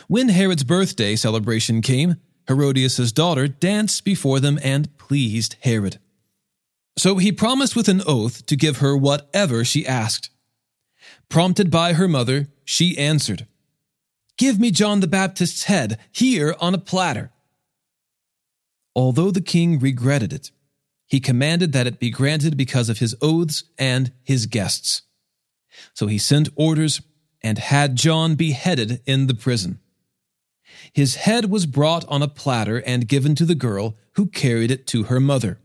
When 0.08 0.30
Herod's 0.30 0.64
birthday 0.64 1.16
celebration 1.16 1.82
came, 1.82 2.16
Herodias' 2.48 3.12
daughter 3.12 3.48
danced 3.48 4.04
before 4.04 4.40
them 4.40 4.60
and 4.64 4.96
pleased 4.98 5.56
Herod. 5.62 6.00
So 6.98 7.18
he 7.18 7.32
promised 7.32 7.76
with 7.76 7.90
an 7.90 8.02
oath 8.08 8.46
to 8.46 8.56
give 8.56 8.78
her 8.78 8.96
whatever 8.96 9.66
she 9.66 9.86
asked. 9.86 10.30
Prompted 11.30 11.70
by 11.70 11.94
her 11.94 12.08
mother, 12.08 12.48
she 12.64 12.98
answered, 12.98 13.48
Give 14.38 14.60
me 14.60 14.72
John 14.72 15.00
the 15.00 15.08
Baptist's 15.08 15.64
head 15.64 16.00
here 16.12 16.56
on 16.60 16.74
a 16.74 16.80
platter. 16.80 17.32
Although 18.96 19.32
the 19.32 19.42
king 19.42 19.80
regretted 19.80 20.32
it, 20.32 20.52
he 21.08 21.20
commanded 21.20 21.72
that 21.74 21.88
it 21.88 22.00
be 22.00 22.10
granted 22.10 22.58
because 22.58 22.90
of 22.90 23.00
his 23.00 23.16
oaths 23.22 23.64
and 23.78 24.12
his 24.24 24.46
guests. 24.46 25.04
So 25.94 26.08
he 26.08 26.18
sent 26.18 26.50
orders 26.56 27.02
and 27.42 27.58
had 27.58 27.96
John 27.96 28.36
beheaded 28.36 29.02
in 29.06 29.28
the 29.28 29.36
prison. 29.36 29.80
His 30.94 31.16
head 31.16 31.52
was 31.52 31.66
brought 31.66 32.06
on 32.08 32.24
a 32.24 32.28
platter 32.28 32.82
and 32.86 33.08
given 33.08 33.36
to 33.36 33.46
the 33.46 33.56
girl, 33.56 33.96
who 34.14 34.28
carried 34.28 34.72
it 34.72 34.88
to 34.88 35.04
her 35.04 35.20
mother. 35.20 35.60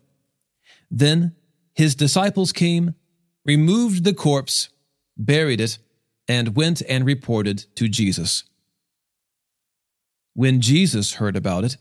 Then 0.90 1.36
his 1.72 1.94
disciples 1.94 2.52
came, 2.52 2.94
removed 3.44 4.04
the 4.04 4.12
corpse, 4.12 4.68
buried 5.16 5.60
it, 5.60 5.78
and 6.26 6.56
went 6.56 6.82
and 6.88 7.06
reported 7.06 7.64
to 7.76 7.88
Jesus. 7.88 8.44
When 10.34 10.60
Jesus 10.60 11.14
heard 11.14 11.36
about 11.36 11.64
it, 11.64 11.76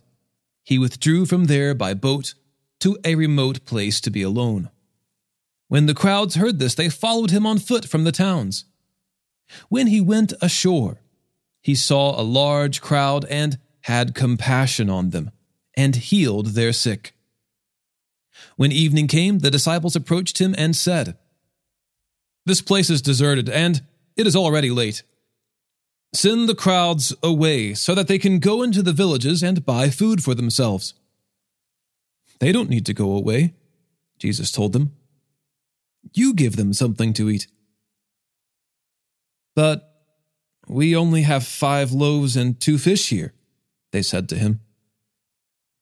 he 0.69 0.77
withdrew 0.77 1.25
from 1.25 1.45
there 1.45 1.73
by 1.73 1.95
boat 1.95 2.35
to 2.79 2.95
a 3.03 3.15
remote 3.15 3.65
place 3.65 3.99
to 3.99 4.11
be 4.11 4.21
alone. 4.21 4.69
When 5.67 5.87
the 5.87 5.95
crowds 5.95 6.35
heard 6.35 6.59
this, 6.59 6.75
they 6.75 6.89
followed 6.89 7.31
him 7.31 7.43
on 7.47 7.57
foot 7.57 7.85
from 7.85 8.03
the 8.03 8.11
towns. 8.11 8.65
When 9.69 9.87
he 9.87 9.99
went 9.99 10.31
ashore, 10.43 11.01
he 11.59 11.73
saw 11.73 12.21
a 12.21 12.21
large 12.21 12.81
crowd 12.81 13.25
and 13.31 13.57
had 13.81 14.13
compassion 14.13 14.91
on 14.91 15.09
them, 15.09 15.31
and 15.75 15.95
healed 15.95 16.49
their 16.49 16.71
sick. 16.71 17.15
When 18.55 18.71
evening 18.71 19.07
came, 19.07 19.39
the 19.39 19.49
disciples 19.49 19.95
approached 19.95 20.39
him 20.39 20.53
and 20.55 20.75
said, 20.75 21.17
This 22.45 22.61
place 22.61 22.91
is 22.91 23.01
deserted, 23.01 23.49
and 23.49 23.81
it 24.15 24.27
is 24.27 24.35
already 24.35 24.69
late. 24.69 25.01
Send 26.13 26.49
the 26.49 26.55
crowds 26.55 27.15
away 27.21 27.73
so 27.73 27.93
that 27.93 28.07
they 28.07 28.17
can 28.17 28.39
go 28.39 28.63
into 28.63 28.81
the 28.81 28.93
villages 28.93 29.43
and 29.43 29.65
buy 29.65 29.89
food 29.89 30.23
for 30.23 30.33
themselves. 30.33 30.93
They 32.39 32.51
don't 32.51 32.69
need 32.69 32.85
to 32.87 32.93
go 32.93 33.11
away, 33.11 33.53
Jesus 34.17 34.51
told 34.51 34.73
them. 34.73 34.93
You 36.13 36.33
give 36.33 36.55
them 36.55 36.73
something 36.73 37.13
to 37.13 37.29
eat. 37.29 37.47
But 39.55 39.85
we 40.67 40.95
only 40.95 41.23
have 41.23 41.43
five 41.45 41.91
loaves 41.91 42.35
and 42.35 42.59
two 42.59 42.77
fish 42.77 43.09
here, 43.09 43.33
they 43.91 44.01
said 44.01 44.29
to 44.29 44.35
him. 44.35 44.61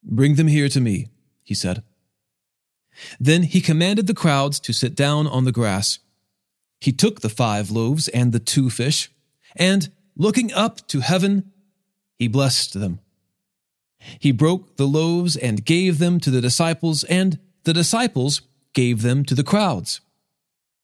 Bring 0.03 0.36
them 0.36 0.48
here 0.48 0.69
to 0.69 0.81
me, 0.81 1.07
he 1.43 1.53
said. 1.53 1.84
Then 3.19 3.43
he 3.43 3.62
commanded 3.62 4.07
the 4.07 4.13
crowds 4.13 4.60
to 4.62 4.74
sit 4.74 4.96
down 4.96 5.27
on 5.27 5.46
the 5.46 5.51
grass. 5.51 6.00
He 6.79 6.91
took 6.91 7.22
the 7.22 7.29
five 7.29 7.69
loaves 7.69 8.07
and 8.07 8.31
the 8.31 8.39
two 8.39 8.69
fish, 8.69 9.12
and, 9.55 9.91
looking 10.18 10.52
up 10.54 10.86
to 10.88 11.00
heaven, 11.00 11.52
he 12.18 12.28
blessed 12.28 12.74
them. 12.80 13.00
He 14.20 14.32
broke 14.32 14.78
the 14.78 14.88
loaves 14.88 15.36
and 15.36 15.66
gave 15.66 16.00
them 16.00 16.20
to 16.20 16.32
the 16.32 16.42
disciples, 16.42 17.04
and 17.06 17.40
the 17.64 17.74
disciples 17.74 18.42
gave 18.74 19.02
them 19.02 19.24
to 19.26 19.36
the 19.36 19.44
crowds. 19.44 20.02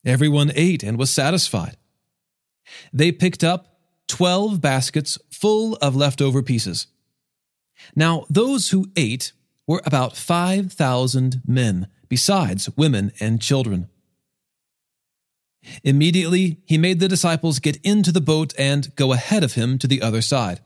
Everyone 0.05 0.51
ate 0.55 0.83
and 0.83 0.97
was 0.97 1.11
satisfied. 1.11 1.77
They 2.91 3.11
picked 3.11 3.43
up 3.43 3.79
twelve 4.07 4.61
baskets 4.61 5.17
full 5.31 5.75
of 5.75 5.95
leftover 5.95 6.41
pieces. 6.41 6.87
Now, 7.95 8.25
those 8.29 8.69
who 8.69 8.91
ate 8.95 9.33
were 9.67 9.81
about 9.85 10.15
5,000 10.17 11.41
men, 11.47 11.87
besides 12.09 12.69
women 12.75 13.11
and 13.19 13.41
children. 13.41 13.89
Immediately, 15.83 16.57
he 16.65 16.77
made 16.77 16.99
the 16.99 17.07
disciples 17.07 17.59
get 17.59 17.77
into 17.83 18.11
the 18.11 18.21
boat 18.21 18.53
and 18.57 18.95
go 18.95 19.13
ahead 19.13 19.43
of 19.43 19.53
him 19.53 19.77
to 19.79 19.87
the 19.87 20.01
other 20.01 20.21
side, 20.21 20.59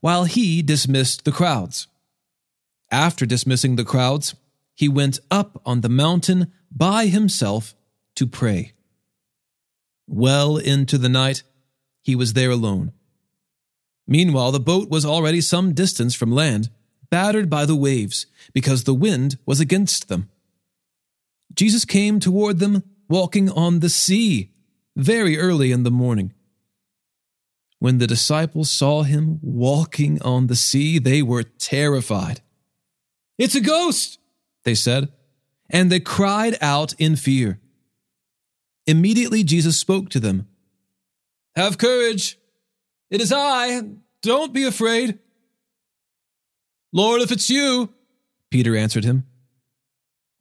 while 0.00 0.24
he 0.24 0.62
dismissed 0.62 1.24
the 1.24 1.32
crowds. 1.32 1.86
After 2.90 3.26
dismissing 3.26 3.76
the 3.76 3.84
crowds, 3.84 4.34
he 4.74 4.88
went 4.88 5.20
up 5.30 5.60
on 5.64 5.80
the 5.80 5.88
mountain 5.88 6.52
by 6.70 7.06
himself 7.06 7.74
to 8.16 8.26
pray. 8.26 8.72
Well 10.06 10.56
into 10.56 10.98
the 10.98 11.08
night, 11.08 11.42
he 12.02 12.16
was 12.16 12.32
there 12.32 12.50
alone. 12.50 12.92
Meanwhile, 14.06 14.52
the 14.52 14.60
boat 14.60 14.90
was 14.90 15.04
already 15.04 15.40
some 15.40 15.72
distance 15.72 16.14
from 16.14 16.32
land, 16.32 16.68
battered 17.10 17.48
by 17.48 17.64
the 17.64 17.76
waves, 17.76 18.26
because 18.52 18.84
the 18.84 18.94
wind 18.94 19.38
was 19.46 19.60
against 19.60 20.08
them. 20.08 20.28
Jesus 21.54 21.84
came 21.84 22.18
toward 22.18 22.58
them, 22.58 22.82
walking 23.10 23.50
on 23.50 23.80
the 23.80 23.88
sea, 23.88 24.52
very 24.96 25.36
early 25.36 25.72
in 25.72 25.82
the 25.82 25.90
morning. 25.90 26.32
When 27.80 27.98
the 27.98 28.06
disciples 28.06 28.70
saw 28.70 29.02
him 29.02 29.40
walking 29.42 30.22
on 30.22 30.46
the 30.46 30.54
sea, 30.54 30.98
they 30.98 31.20
were 31.20 31.42
terrified. 31.42 32.40
It's 33.36 33.54
a 33.54 33.60
ghost, 33.60 34.18
they 34.64 34.74
said, 34.74 35.12
and 35.68 35.90
they 35.90 35.98
cried 35.98 36.56
out 36.60 36.92
in 36.98 37.16
fear. 37.16 37.58
Immediately 38.86 39.44
Jesus 39.44 39.78
spoke 39.78 40.08
to 40.10 40.20
them. 40.20 40.46
Have 41.56 41.78
courage. 41.78 42.38
It 43.10 43.20
is 43.20 43.32
I. 43.32 43.82
Don't 44.22 44.52
be 44.52 44.64
afraid. 44.64 45.18
Lord, 46.92 47.22
if 47.22 47.32
it's 47.32 47.50
you, 47.50 47.92
Peter 48.50 48.76
answered 48.76 49.04
him, 49.04 49.26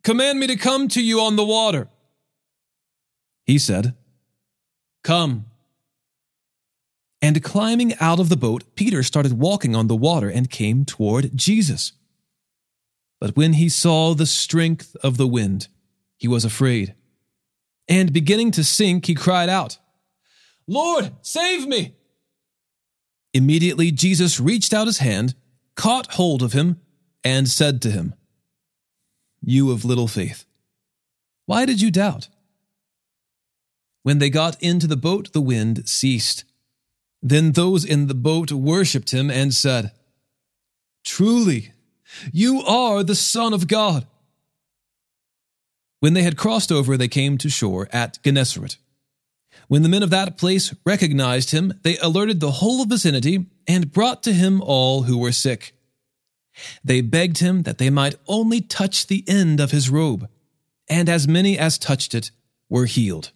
command 0.03 0.39
me 0.39 0.47
to 0.47 0.55
come 0.55 0.87
to 0.89 1.01
you 1.01 1.21
on 1.21 1.35
the 1.35 1.45
water. 1.45 1.87
He 3.49 3.57
said, 3.57 3.95
Come. 5.03 5.47
And 7.19 7.43
climbing 7.43 7.95
out 7.99 8.19
of 8.19 8.29
the 8.29 8.37
boat, 8.37 8.75
Peter 8.75 9.01
started 9.01 9.39
walking 9.39 9.75
on 9.75 9.87
the 9.87 9.95
water 9.95 10.29
and 10.29 10.51
came 10.51 10.85
toward 10.85 11.35
Jesus. 11.35 11.93
But 13.19 13.35
when 13.35 13.53
he 13.53 13.67
saw 13.67 14.13
the 14.13 14.27
strength 14.27 14.95
of 15.01 15.17
the 15.17 15.25
wind, 15.25 15.67
he 16.15 16.27
was 16.27 16.45
afraid. 16.45 16.93
And 17.87 18.13
beginning 18.13 18.51
to 18.51 18.63
sink, 18.63 19.07
he 19.07 19.15
cried 19.15 19.49
out, 19.49 19.79
Lord, 20.67 21.11
save 21.23 21.67
me! 21.67 21.95
Immediately 23.33 23.89
Jesus 23.93 24.39
reached 24.39 24.75
out 24.75 24.85
his 24.85 24.99
hand, 24.99 25.33
caught 25.73 26.13
hold 26.13 26.43
of 26.43 26.53
him, 26.53 26.79
and 27.23 27.49
said 27.49 27.81
to 27.81 27.89
him, 27.89 28.13
You 29.41 29.71
of 29.71 29.85
little 29.85 30.07
faith, 30.07 30.45
why 31.47 31.65
did 31.65 31.81
you 31.81 31.89
doubt? 31.89 32.29
When 34.03 34.19
they 34.19 34.29
got 34.29 34.61
into 34.61 34.87
the 34.87 34.97
boat, 34.97 35.33
the 35.33 35.41
wind 35.41 35.87
ceased. 35.87 36.43
Then 37.21 37.51
those 37.51 37.83
in 37.83 38.07
the 38.07 38.13
boat 38.13 38.51
worshipped 38.51 39.11
him 39.11 39.29
and 39.29 39.53
said, 39.53 39.91
Truly, 41.03 41.73
you 42.31 42.61
are 42.61 43.03
the 43.03 43.15
Son 43.15 43.53
of 43.53 43.67
God. 43.67 44.07
When 45.99 46.13
they 46.13 46.23
had 46.23 46.37
crossed 46.37 46.71
over, 46.71 46.95
they 46.95 47.07
came 47.07 47.37
to 47.39 47.49
shore 47.49 47.89
at 47.91 48.19
Gennesaret. 48.23 48.77
When 49.67 49.83
the 49.83 49.89
men 49.89 50.03
of 50.03 50.09
that 50.09 50.37
place 50.37 50.73
recognized 50.85 51.51
him, 51.51 51.73
they 51.83 51.97
alerted 51.97 52.39
the 52.39 52.51
whole 52.51 52.85
vicinity 52.85 53.47
and 53.67 53.91
brought 53.91 54.23
to 54.23 54.33
him 54.33 54.61
all 54.61 55.03
who 55.03 55.17
were 55.17 55.31
sick. 55.31 55.75
They 56.83 57.01
begged 57.01 57.39
him 57.39 57.63
that 57.63 57.77
they 57.77 57.89
might 57.89 58.15
only 58.27 58.61
touch 58.61 59.07
the 59.07 59.23
end 59.27 59.59
of 59.59 59.71
his 59.71 59.89
robe, 59.89 60.27
and 60.89 61.07
as 61.07 61.27
many 61.27 61.57
as 61.57 61.77
touched 61.77 62.15
it 62.15 62.31
were 62.69 62.85
healed. 62.85 63.31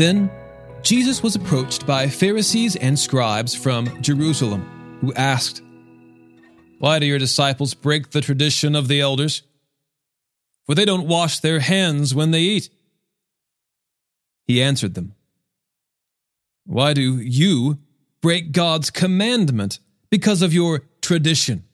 Then 0.00 0.30
Jesus 0.80 1.22
was 1.22 1.36
approached 1.36 1.86
by 1.86 2.08
Pharisees 2.08 2.74
and 2.74 2.98
scribes 2.98 3.54
from 3.54 4.00
Jerusalem, 4.00 4.98
who 5.02 5.12
asked, 5.12 5.60
Why 6.78 6.98
do 6.98 7.04
your 7.04 7.18
disciples 7.18 7.74
break 7.74 8.08
the 8.08 8.22
tradition 8.22 8.74
of 8.74 8.88
the 8.88 9.02
elders? 9.02 9.42
For 10.64 10.74
they 10.74 10.86
don't 10.86 11.06
wash 11.06 11.40
their 11.40 11.60
hands 11.60 12.14
when 12.14 12.30
they 12.30 12.40
eat. 12.40 12.70
He 14.46 14.62
answered 14.62 14.94
them, 14.94 15.14
Why 16.64 16.94
do 16.94 17.18
you 17.18 17.76
break 18.22 18.52
God's 18.52 18.88
commandment 18.88 19.80
because 20.08 20.40
of 20.40 20.54
your 20.54 20.84
tradition? 21.02 21.64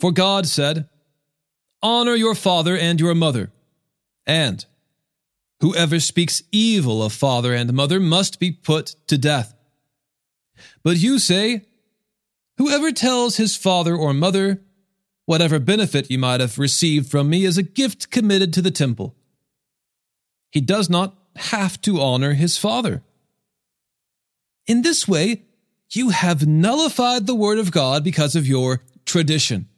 For 0.00 0.10
God 0.10 0.48
said, 0.48 0.88
Honor 1.80 2.16
your 2.16 2.34
father 2.34 2.76
and 2.76 2.98
your 2.98 3.14
mother, 3.14 3.52
and 4.26 4.66
Whoever 5.64 5.98
speaks 5.98 6.42
evil 6.52 7.02
of 7.02 7.14
father 7.14 7.54
and 7.54 7.72
mother 7.72 7.98
must 7.98 8.38
be 8.38 8.52
put 8.52 8.96
to 9.06 9.16
death. 9.16 9.54
But 10.82 10.98
you 10.98 11.18
say, 11.18 11.64
Whoever 12.58 12.92
tells 12.92 13.38
his 13.38 13.56
father 13.56 13.96
or 13.96 14.12
mother, 14.12 14.60
Whatever 15.24 15.58
benefit 15.58 16.10
you 16.10 16.18
might 16.18 16.40
have 16.40 16.58
received 16.58 17.10
from 17.10 17.30
me 17.30 17.46
is 17.46 17.56
a 17.56 17.62
gift 17.62 18.10
committed 18.10 18.52
to 18.52 18.60
the 18.60 18.70
temple. 18.70 19.16
He 20.50 20.60
does 20.60 20.90
not 20.90 21.16
have 21.36 21.80
to 21.80 21.98
honor 21.98 22.34
his 22.34 22.58
father. 22.58 23.02
In 24.66 24.82
this 24.82 25.08
way, 25.08 25.44
you 25.92 26.10
have 26.10 26.46
nullified 26.46 27.26
the 27.26 27.34
word 27.34 27.58
of 27.58 27.72
God 27.72 28.04
because 28.04 28.36
of 28.36 28.46
your 28.46 28.82
tradition. 29.06 29.70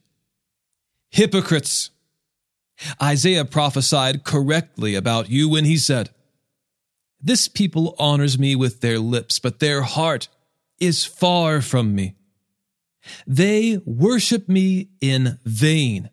Hypocrites! 1.10 1.90
Isaiah 3.02 3.44
prophesied 3.44 4.24
correctly 4.24 4.94
about 4.94 5.30
you 5.30 5.48
when 5.48 5.64
he 5.64 5.76
said, 5.76 6.10
This 7.20 7.48
people 7.48 7.94
honors 7.98 8.38
me 8.38 8.54
with 8.54 8.80
their 8.80 8.98
lips, 8.98 9.38
but 9.38 9.58
their 9.58 9.82
heart 9.82 10.28
is 10.78 11.04
far 11.04 11.60
from 11.60 11.94
me. 11.94 12.14
They 13.26 13.78
worship 13.84 14.48
me 14.48 14.88
in 15.00 15.38
vain, 15.44 16.10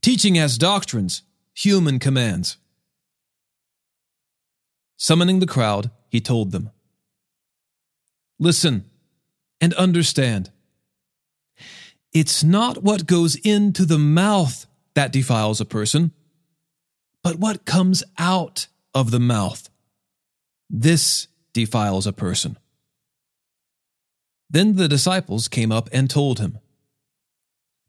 teaching 0.00 0.38
as 0.38 0.58
doctrines 0.58 1.22
human 1.54 1.98
commands. 1.98 2.58
Summoning 4.96 5.40
the 5.40 5.46
crowd, 5.46 5.90
he 6.08 6.20
told 6.20 6.52
them, 6.52 6.70
Listen 8.38 8.84
and 9.60 9.72
understand. 9.74 10.50
It's 12.12 12.44
not 12.44 12.82
what 12.82 13.06
goes 13.06 13.36
into 13.36 13.84
the 13.84 13.98
mouth 13.98 14.66
that 14.96 15.12
defiles 15.12 15.60
a 15.60 15.64
person, 15.64 16.10
but 17.22 17.36
what 17.38 17.64
comes 17.64 18.02
out 18.18 18.66
of 18.94 19.10
the 19.10 19.20
mouth. 19.20 19.68
This 20.70 21.28
defiles 21.52 22.06
a 22.06 22.14
person. 22.14 22.56
Then 24.48 24.76
the 24.76 24.88
disciples 24.88 25.48
came 25.48 25.70
up 25.70 25.90
and 25.92 26.08
told 26.08 26.40
him, 26.40 26.58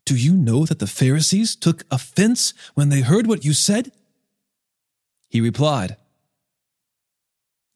Do 0.05 0.17
you 0.17 0.35
know 0.35 0.65
that 0.65 0.79
the 0.79 0.85
Pharisees 0.85 1.55
took 1.55 1.85
offense 1.89 2.53
when 2.73 2.89
they 2.89 3.01
heard 3.01 3.25
what 3.25 3.45
you 3.45 3.53
said? 3.53 3.93
He 5.29 5.39
replied, 5.39 5.95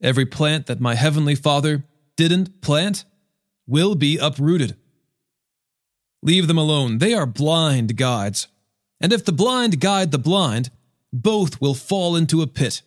Every 0.02 0.26
plant 0.26 0.66
that 0.66 0.80
my 0.80 0.94
heavenly 0.94 1.36
Father 1.36 1.84
didn't 2.16 2.60
plant 2.60 3.06
will 3.66 3.94
be 3.94 4.18
uprooted. 4.18 4.76
Leave 6.22 6.48
them 6.48 6.58
alone. 6.58 6.98
They 6.98 7.14
are 7.14 7.26
blind 7.26 7.96
guides. 7.96 8.48
And 9.02 9.12
if 9.12 9.24
the 9.24 9.32
blind 9.32 9.80
guide 9.80 10.12
the 10.12 10.18
blind, 10.18 10.70
both 11.12 11.60
will 11.60 11.74
fall 11.74 12.14
into 12.16 12.40
a 12.40 12.46
pit. 12.46 12.82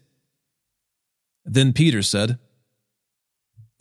Then 1.44 1.74
Peter 1.74 2.02
said, 2.02 2.40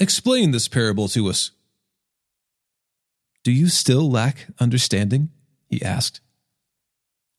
Explain 0.01 0.51
this 0.51 0.67
parable 0.67 1.07
to 1.09 1.29
us. 1.29 1.53
Do 3.45 3.53
you 3.53 3.69
still 3.69 4.11
lack 4.11 4.49
understanding? 4.59 5.31
He 5.69 5.81
asked. 5.83 6.21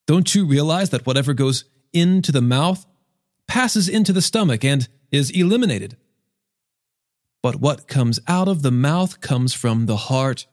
Don't 0.07 0.33
you 0.33 0.45
realize 0.45 0.91
that 0.91 1.05
whatever 1.05 1.33
goes 1.33 1.65
into 1.91 2.31
the 2.31 2.41
mouth 2.41 2.85
passes 3.47 3.89
into 3.89 4.13
the 4.13 4.21
stomach 4.21 4.63
and 4.63 4.87
is 5.11 5.29
eliminated? 5.31 5.97
But 7.41 7.57
what 7.57 7.87
comes 7.87 8.19
out 8.27 8.47
of 8.47 8.61
the 8.61 8.71
mouth 8.71 9.19
comes 9.19 9.53
from 9.53 9.85
the 9.85 9.97
heart, 9.97 10.47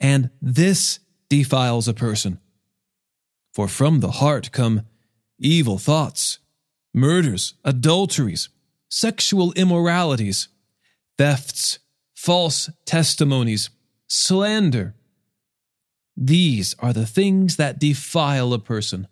and 0.00 0.30
this 0.40 1.00
defiles 1.28 1.88
a 1.88 1.94
person. 1.94 2.38
For 3.58 3.66
from 3.66 3.98
the 3.98 4.12
heart 4.12 4.52
come 4.52 4.82
evil 5.36 5.78
thoughts, 5.78 6.38
murders, 6.94 7.54
adulteries, 7.64 8.50
sexual 8.88 9.52
immoralities, 9.54 10.46
thefts, 11.16 11.80
false 12.14 12.70
testimonies, 12.86 13.70
slander. 14.06 14.94
These 16.16 16.76
are 16.78 16.92
the 16.92 17.04
things 17.04 17.56
that 17.56 17.80
defile 17.80 18.52
a 18.52 18.60
person. 18.60 19.08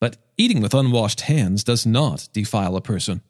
But 0.00 0.16
eating 0.36 0.60
with 0.60 0.74
unwashed 0.74 1.20
hands 1.20 1.62
does 1.62 1.86
not 1.86 2.28
defile 2.32 2.74
a 2.74 2.80
person. 2.80 3.22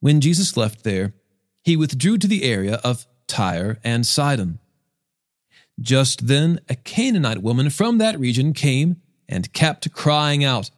When 0.00 0.20
Jesus 0.20 0.58
left 0.58 0.84
there, 0.84 1.14
he 1.62 1.74
withdrew 1.74 2.18
to 2.18 2.28
the 2.28 2.44
area 2.44 2.82
of 2.84 3.06
Tyre 3.26 3.78
and 3.82 4.06
Sidon. 4.06 4.58
Just 5.80 6.26
then, 6.26 6.60
a 6.68 6.74
Canaanite 6.74 7.42
woman 7.42 7.70
from 7.70 7.98
that 7.98 8.18
region 8.18 8.52
came 8.52 8.96
and 9.28 9.52
kept 9.52 9.92
crying 9.92 10.42
out, 10.42 10.70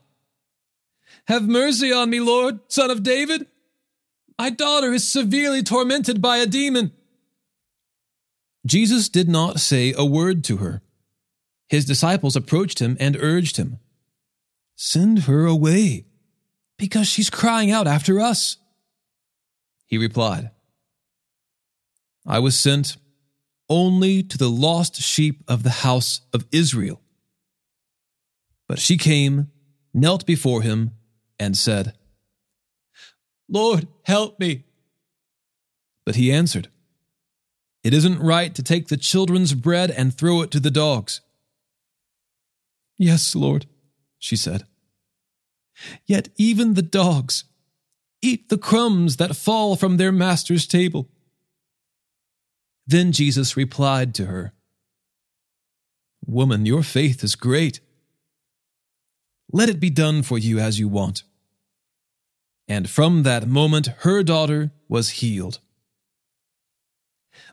Have 1.27 1.49
mercy 1.49 1.93
on 1.93 2.11
me, 2.11 2.21
Lord, 2.21 2.61
son 2.69 2.91
of 2.91 3.03
David! 3.03 3.47
My 4.39 4.51
daughter 4.51 4.93
is 4.93 5.07
severely 5.07 5.63
tormented 5.63 6.21
by 6.21 6.39
a 6.39 6.47
demon. 6.47 6.93
Jesus 8.67 9.09
did 9.09 9.29
not 9.29 9.61
say 9.61 9.95
a 9.97 10.05
word 10.05 10.45
to 10.45 10.59
her. 10.59 10.83
His 11.69 11.85
disciples 11.85 12.37
approached 12.37 12.81
him 12.81 12.97
and 12.99 13.17
urged 13.17 13.57
him, 13.57 13.79
Send 14.77 15.21
her 15.21 15.47
away, 15.47 16.07
because 16.79 17.07
she's 17.07 17.31
crying 17.31 17.71
out 17.71 17.87
after 17.87 18.19
us. 18.19 18.57
He 19.87 19.99
replied, 19.99 20.51
I 22.27 22.39
was 22.39 22.59
sent 22.59 22.97
only 23.71 24.23
to 24.25 24.37
the 24.37 24.51
lost 24.51 25.01
sheep 25.01 25.43
of 25.49 25.63
the 25.63 25.71
house 25.71 26.21
of 26.35 26.45
Israel. 26.53 27.01
But 28.69 28.79
she 28.79 28.99
came, 28.99 29.51
knelt 29.95 30.27
before 30.27 30.63
him, 30.63 30.91
and 31.39 31.57
said, 31.57 31.95
Lord, 33.49 33.89
help 34.03 34.39
me. 34.39 34.65
But 36.05 36.17
he 36.17 36.33
answered, 36.33 36.69
It 37.83 37.95
isn't 37.95 38.21
right 38.21 38.55
to 38.55 38.63
take 38.63 38.89
the 38.89 38.97
children's 38.97 39.55
bread 39.55 39.91
and 39.91 40.13
throw 40.13 40.43
it 40.43 40.51
to 40.51 40.61
the 40.61 40.71
dogs. 40.71 41.21
Yes, 42.99 43.35
Lord, 43.35 43.67
she 44.19 44.37
said. 44.37 44.65
Yet 46.07 46.29
even 46.37 46.75
the 46.75 46.83
dogs 46.83 47.45
eat 48.23 48.51
the 48.51 48.59
crumbs 48.59 49.17
that 49.17 49.37
fall 49.37 49.77
from 49.77 49.97
their 49.97 50.13
master's 50.13 50.67
table. 50.67 51.09
Then 52.91 53.13
Jesus 53.13 53.57
replied 53.57 54.17
to 54.17 54.27
her, 54.27 54.53
Woman, 56.27 56.67
your 56.67 56.83
faith 56.83 57.23
is 57.23 57.37
great. 57.37 57.79
Let 59.53 59.69
it 59.69 59.79
be 59.79 59.91
done 59.91 60.25
for 60.25 60.37
you 60.37 60.59
as 60.59 60.81
you 60.81 60.89
want. 60.89 61.23
And 62.67 62.91
from 62.91 63.23
that 63.23 63.47
moment, 63.47 63.87
her 64.01 64.25
daughter 64.25 64.73
was 64.89 65.21
healed. 65.21 65.61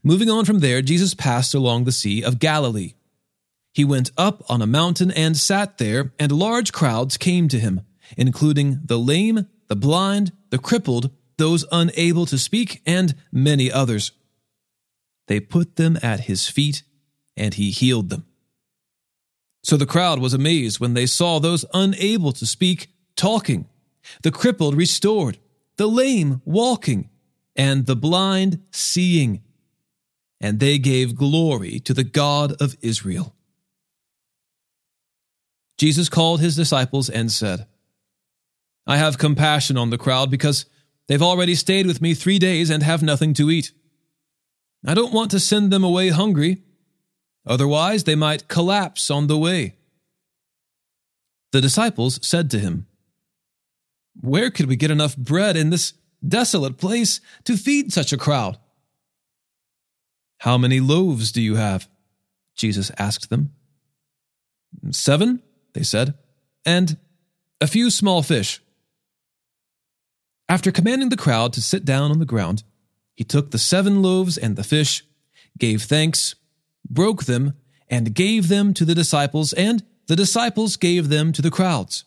Moving 0.01 0.27
on 0.27 0.43
from 0.43 0.57
there, 0.57 0.81
Jesus 0.81 1.13
passed 1.13 1.53
along 1.53 1.83
the 1.83 1.91
Sea 1.91 2.23
of 2.23 2.39
Galilee. 2.39 2.93
He 3.75 3.85
went 3.85 4.09
up 4.17 4.43
on 4.49 4.63
a 4.63 4.67
mountain 4.67 5.11
and 5.11 5.37
sat 5.37 5.77
there, 5.77 6.13
and 6.17 6.31
large 6.31 6.73
crowds 6.73 7.15
came 7.15 7.47
to 7.49 7.59
him, 7.59 7.81
including 8.17 8.79
the 8.83 8.97
lame, 8.97 9.45
the 9.67 9.75
blind, 9.75 10.31
the 10.49 10.57
crippled, 10.57 11.11
those 11.37 11.63
unable 11.71 12.25
to 12.25 12.39
speak, 12.39 12.81
and 12.87 13.13
many 13.31 13.71
others. 13.71 14.13
They 15.27 15.39
put 15.39 15.75
them 15.75 15.97
at 16.01 16.21
his 16.21 16.47
feet, 16.47 16.83
and 17.35 17.53
he 17.53 17.71
healed 17.71 18.09
them. 18.09 18.25
So 19.63 19.75
the 19.75 19.85
crowd 19.85 20.19
was 20.19 20.33
amazed 20.33 20.79
when 20.79 20.93
they 20.93 21.05
saw 21.05 21.39
those 21.39 21.65
unable 21.73 22.31
to 22.33 22.45
speak 22.45 22.87
talking, 23.15 23.67
the 24.23 24.31
crippled 24.31 24.75
restored, 24.75 25.37
the 25.75 25.87
lame 25.87 26.41
walking, 26.45 27.09
and 27.55 27.85
the 27.85 27.95
blind 27.95 28.63
seeing. 28.71 29.43
And 30.39 30.59
they 30.59 30.77
gave 30.77 31.15
glory 31.15 31.79
to 31.81 31.93
the 31.93 32.03
God 32.03 32.53
of 32.61 32.77
Israel. 32.81 33.35
Jesus 35.77 36.09
called 36.09 36.39
his 36.39 36.55
disciples 36.55 37.09
and 37.09 37.31
said, 37.31 37.67
I 38.85 38.97
have 38.97 39.17
compassion 39.17 39.77
on 39.77 39.89
the 39.89 39.97
crowd 39.97 40.31
because 40.31 40.65
they've 41.07 41.21
already 41.21 41.55
stayed 41.55 41.87
with 41.87 42.01
me 42.01 42.13
three 42.13 42.39
days 42.39 42.69
and 42.69 42.81
have 42.83 43.03
nothing 43.03 43.33
to 43.35 43.51
eat. 43.51 43.71
I 44.87 44.93
don't 44.93 45.13
want 45.13 45.31
to 45.31 45.39
send 45.39 45.69
them 45.69 45.83
away 45.83 46.09
hungry. 46.09 46.63
Otherwise, 47.45 48.05
they 48.05 48.15
might 48.15 48.47
collapse 48.47 49.11
on 49.11 49.27
the 49.27 49.37
way. 49.37 49.75
The 51.51 51.59
disciples 51.59 52.25
said 52.25 52.49
to 52.51 52.59
him, 52.59 52.87
Where 54.19 54.49
could 54.49 54.67
we 54.67 54.77
get 54.77 54.89
enough 54.89 55.17
bread 55.17 55.57
in 55.57 55.69
this 55.69 55.93
desolate 56.25 56.77
place 56.77 57.19
to 57.43 57.57
feed 57.57 57.91
such 57.91 58.13
a 58.13 58.17
crowd? 58.17 58.57
How 60.39 60.57
many 60.57 60.79
loaves 60.79 61.33
do 61.33 61.41
you 61.41 61.55
have? 61.55 61.89
Jesus 62.55 62.89
asked 62.97 63.29
them. 63.29 63.53
Seven, 64.91 65.41
they 65.73 65.83
said, 65.83 66.13
and 66.65 66.97
a 67.59 67.67
few 67.67 67.89
small 67.89 68.23
fish. 68.23 68.61
After 70.47 70.71
commanding 70.71 71.09
the 71.09 71.17
crowd 71.17 71.51
to 71.53 71.61
sit 71.61 71.83
down 71.83 72.11
on 72.11 72.19
the 72.19 72.25
ground, 72.25 72.63
he 73.17 73.23
took 73.23 73.49
the 73.49 73.57
seven 73.57 74.03
loaves 74.03 74.37
and 74.37 74.55
the 74.55 74.63
fish, 74.63 75.03
gave 75.57 75.81
thanks, 75.81 76.35
broke 76.87 77.23
them, 77.23 77.53
and 77.89 78.13
gave 78.13 78.47
them 78.47 78.75
to 78.75 78.85
the 78.85 78.93
disciples, 78.93 79.53
and 79.53 79.83
the 80.05 80.15
disciples 80.15 80.77
gave 80.77 81.09
them 81.09 81.33
to 81.33 81.41
the 81.41 81.49
crowds. 81.49 82.05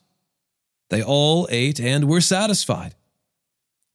They 0.88 1.02
all 1.02 1.48
ate 1.50 1.80
and 1.80 2.08
were 2.08 2.20
satisfied. 2.20 2.94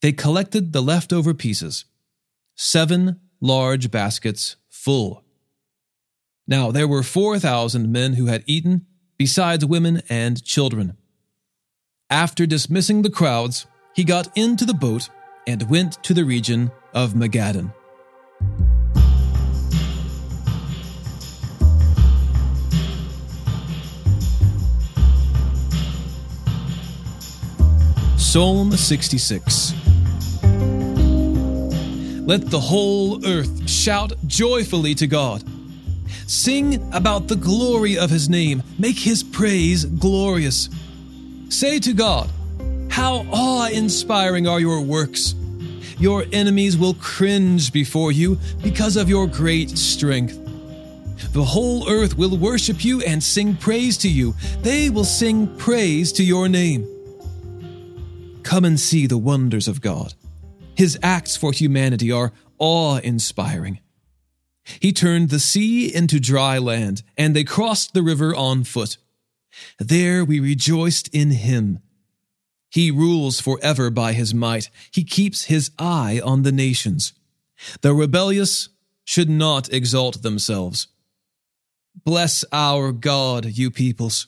They 0.02 0.12
collected 0.12 0.74
the 0.74 0.82
leftover 0.82 1.34
pieces, 1.34 1.86
seven 2.56 3.22
large 3.40 3.92
baskets 3.92 4.58
full. 4.70 5.24
Now 6.46 6.70
there 6.70 6.88
were 6.88 7.02
4,000 7.02 7.90
men 7.90 8.14
who 8.14 8.26
had 8.26 8.44
eaten, 8.46 8.88
besides 9.18 9.66
women 9.66 10.02
and 10.10 10.44
children. 10.44 10.98
After 12.10 12.46
dismissing 12.46 13.04
the 13.04 13.10
crowds, 13.10 13.68
he 13.96 14.04
got 14.04 14.38
into 14.38 14.66
the 14.66 14.74
boat 14.74 15.10
and 15.48 15.70
went 15.70 16.04
to 16.04 16.14
the 16.14 16.26
region 16.26 16.72
of 16.94 17.14
Magadan. 17.14 17.72
Psalm 28.18 28.76
66 28.76 29.74
Let 32.28 32.50
the 32.50 32.60
whole 32.60 33.26
earth 33.26 33.70
shout 33.70 34.12
joyfully 34.28 34.94
to 34.96 35.08
God. 35.08 35.42
Sing 36.28 36.92
about 36.94 37.28
the 37.28 37.36
glory 37.36 37.98
of 37.98 38.10
his 38.10 38.28
name, 38.28 38.62
make 38.78 38.98
his 38.98 39.24
praise 39.24 39.86
glorious. 39.86 40.70
Say 41.50 41.80
to 41.80 41.94
God, 41.94 42.30
How 42.96 43.26
awe 43.30 43.68
inspiring 43.68 44.48
are 44.48 44.62
your 44.62 44.80
works! 44.80 45.36
Your 46.00 46.24
enemies 46.32 46.78
will 46.78 46.94
cringe 46.94 47.74
before 47.74 48.14
you 48.14 48.40
because 48.64 48.96
of 48.96 49.10
your 49.10 49.28
great 49.28 49.78
strength. 49.78 50.40
The 51.34 51.44
whole 51.44 51.90
earth 51.90 52.18
will 52.18 52.38
worship 52.38 52.86
you 52.86 53.02
and 53.02 53.22
sing 53.22 53.58
praise 53.58 53.98
to 53.98 54.08
you. 54.08 54.34
They 54.62 54.90
will 54.90 55.04
sing 55.04 55.54
praise 55.58 56.14
to 56.14 56.24
your 56.24 56.48
name. 56.48 56.88
Come 58.44 58.64
and 58.64 58.80
see 58.80 59.08
the 59.08 59.18
wonders 59.18 59.68
of 59.68 59.82
God. 59.82 60.14
His 60.74 60.98
acts 61.04 61.36
for 61.36 61.52
humanity 61.52 62.14
are 62.14 62.32
awe 62.60 63.00
inspiring. 63.00 63.82
He 64.80 64.94
turned 64.94 65.32
the 65.32 65.40
sea 65.42 65.94
into 65.94 66.22
dry 66.22 66.60
land, 66.60 67.04
and 67.18 67.36
they 67.36 67.44
crossed 67.44 67.94
the 67.94 68.04
river 68.04 68.34
on 68.34 68.64
foot. 68.64 68.96
There 69.80 70.24
we 70.24 70.40
rejoiced 70.40 71.10
in 71.10 71.32
him. 71.32 71.80
He 72.76 72.92
rules 72.92 73.40
forever 73.40 73.90
by 73.90 74.12
his 74.12 74.34
might. 74.34 74.70
He 74.92 75.06
keeps 75.06 75.46
his 75.46 75.72
eye 75.80 76.20
on 76.22 76.44
the 76.44 76.52
nations. 76.52 77.14
The 77.80 77.94
rebellious 77.94 78.68
should 79.06 79.30
not 79.30 79.72
exalt 79.72 80.24
themselves. 80.24 80.90
Bless 82.04 82.44
our 82.52 82.92
God, 82.92 83.46
you 83.46 83.72
peoples. 83.72 84.28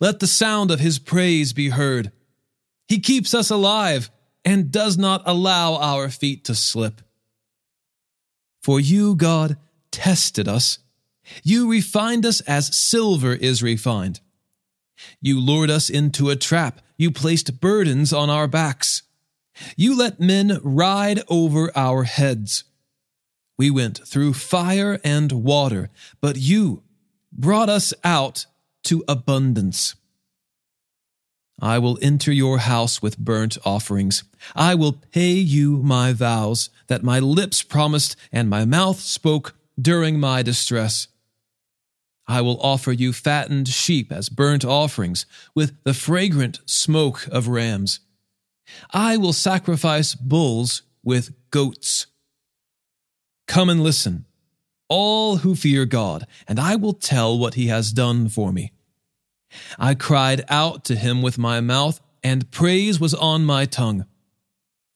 Let 0.00 0.20
the 0.20 0.26
sound 0.26 0.70
of 0.70 0.80
his 0.80 0.98
praise 0.98 1.52
be 1.52 1.68
heard. 1.68 2.12
He 2.88 2.98
keeps 2.98 3.34
us 3.34 3.50
alive 3.50 4.10
and 4.42 4.72
does 4.72 4.96
not 4.96 5.22
allow 5.26 5.74
our 5.74 6.08
feet 6.08 6.46
to 6.46 6.54
slip. 6.54 7.02
For 8.62 8.80
you, 8.80 9.16
God, 9.16 9.58
tested 9.90 10.48
us. 10.48 10.78
You 11.42 11.70
refined 11.70 12.24
us 12.24 12.40
as 12.40 12.74
silver 12.74 13.34
is 13.34 13.62
refined. 13.62 14.20
You 15.20 15.38
lured 15.40 15.68
us 15.68 15.90
into 15.90 16.30
a 16.30 16.36
trap. 16.36 16.80
You 17.02 17.10
placed 17.10 17.60
burdens 17.60 18.12
on 18.12 18.30
our 18.30 18.46
backs. 18.46 19.02
You 19.76 19.98
let 19.98 20.20
men 20.20 20.60
ride 20.62 21.24
over 21.26 21.76
our 21.76 22.04
heads. 22.04 22.62
We 23.58 23.72
went 23.72 24.06
through 24.06 24.34
fire 24.34 25.00
and 25.02 25.32
water, 25.32 25.90
but 26.20 26.36
you 26.36 26.84
brought 27.32 27.68
us 27.68 27.92
out 28.04 28.46
to 28.84 29.02
abundance. 29.08 29.96
I 31.60 31.80
will 31.80 31.98
enter 32.00 32.30
your 32.30 32.58
house 32.58 33.02
with 33.02 33.18
burnt 33.18 33.58
offerings. 33.64 34.22
I 34.54 34.76
will 34.76 34.92
pay 34.92 35.32
you 35.32 35.82
my 35.82 36.12
vows 36.12 36.70
that 36.86 37.02
my 37.02 37.18
lips 37.18 37.64
promised 37.64 38.14
and 38.30 38.48
my 38.48 38.64
mouth 38.64 39.00
spoke 39.00 39.56
during 39.76 40.20
my 40.20 40.42
distress. 40.42 41.08
I 42.26 42.40
will 42.40 42.60
offer 42.60 42.92
you 42.92 43.12
fattened 43.12 43.68
sheep 43.68 44.12
as 44.12 44.28
burnt 44.28 44.64
offerings, 44.64 45.26
with 45.54 45.82
the 45.84 45.94
fragrant 45.94 46.60
smoke 46.66 47.26
of 47.28 47.48
rams. 47.48 48.00
I 48.92 49.16
will 49.16 49.32
sacrifice 49.32 50.14
bulls 50.14 50.82
with 51.02 51.32
goats. 51.50 52.06
Come 53.48 53.68
and 53.68 53.82
listen, 53.82 54.24
all 54.88 55.38
who 55.38 55.54
fear 55.54 55.84
God, 55.84 56.26
and 56.46 56.60
I 56.60 56.76
will 56.76 56.92
tell 56.92 57.38
what 57.38 57.54
he 57.54 57.66
has 57.66 57.92
done 57.92 58.28
for 58.28 58.52
me. 58.52 58.72
I 59.78 59.94
cried 59.94 60.44
out 60.48 60.84
to 60.86 60.96
him 60.96 61.22
with 61.22 61.38
my 61.38 61.60
mouth, 61.60 62.00
and 62.22 62.50
praise 62.50 63.00
was 63.00 63.14
on 63.14 63.44
my 63.44 63.66
tongue. 63.66 64.06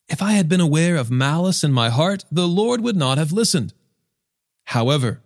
If 0.07 0.21
I 0.21 0.31
had 0.31 0.47
been 0.47 0.61
aware 0.61 0.95
of 0.95 1.11
malice 1.11 1.63
in 1.63 1.73
my 1.73 1.89
heart, 1.89 2.23
the 2.31 2.47
Lord 2.47 2.81
would 2.81 2.95
not 2.95 3.17
have 3.17 3.33
listened. 3.33 3.73
However, 4.65 5.21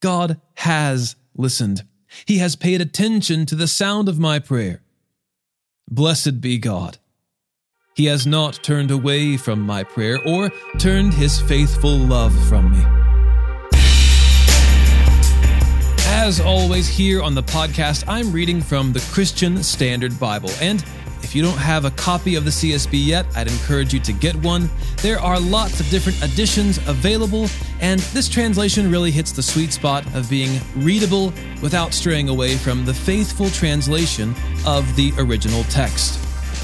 God 0.00 0.40
has 0.56 1.16
listened. 1.36 1.84
He 2.26 2.38
has 2.38 2.56
paid 2.56 2.80
attention 2.80 3.46
to 3.46 3.54
the 3.54 3.66
sound 3.66 4.08
of 4.08 4.18
my 4.18 4.38
prayer. 4.38 4.82
Blessed 5.88 6.40
be 6.40 6.58
God. 6.58 6.98
He 7.94 8.06
has 8.06 8.26
not 8.26 8.62
turned 8.62 8.90
away 8.90 9.36
from 9.36 9.60
my 9.60 9.84
prayer 9.84 10.18
or 10.26 10.50
turned 10.78 11.14
his 11.14 11.40
faithful 11.40 11.96
love 11.96 12.32
from 12.48 12.72
me. 12.72 12.84
As 16.06 16.40
always, 16.40 16.88
here 16.88 17.22
on 17.22 17.34
the 17.34 17.42
podcast, 17.42 18.04
I'm 18.06 18.32
reading 18.32 18.60
from 18.60 18.92
the 18.92 19.00
Christian 19.12 19.62
Standard 19.62 20.18
Bible. 20.20 20.50
And 20.60 20.84
if 21.22 21.34
you 21.34 21.42
don't 21.42 21.56
have 21.56 21.84
a 21.84 21.90
copy 21.92 22.34
of 22.34 22.44
the 22.44 22.50
CSB 22.50 23.06
yet, 23.06 23.26
I'd 23.36 23.48
encourage 23.48 23.94
you 23.94 24.00
to 24.00 24.12
get 24.12 24.34
one. 24.36 24.68
There 24.98 25.18
are 25.18 25.38
lots 25.38 25.80
of 25.80 25.88
different 25.88 26.22
editions 26.22 26.78
available, 26.88 27.48
and 27.80 28.00
this 28.12 28.28
translation 28.28 28.90
really 28.90 29.10
hits 29.10 29.32
the 29.32 29.42
sweet 29.42 29.72
spot 29.72 30.04
of 30.14 30.28
being 30.28 30.60
readable 30.76 31.32
without 31.62 31.94
straying 31.94 32.28
away 32.28 32.56
from 32.56 32.84
the 32.84 32.94
faithful 32.94 33.50
translation 33.50 34.34
of 34.66 34.94
the 34.96 35.12
original 35.18 35.64
text. 35.64 36.18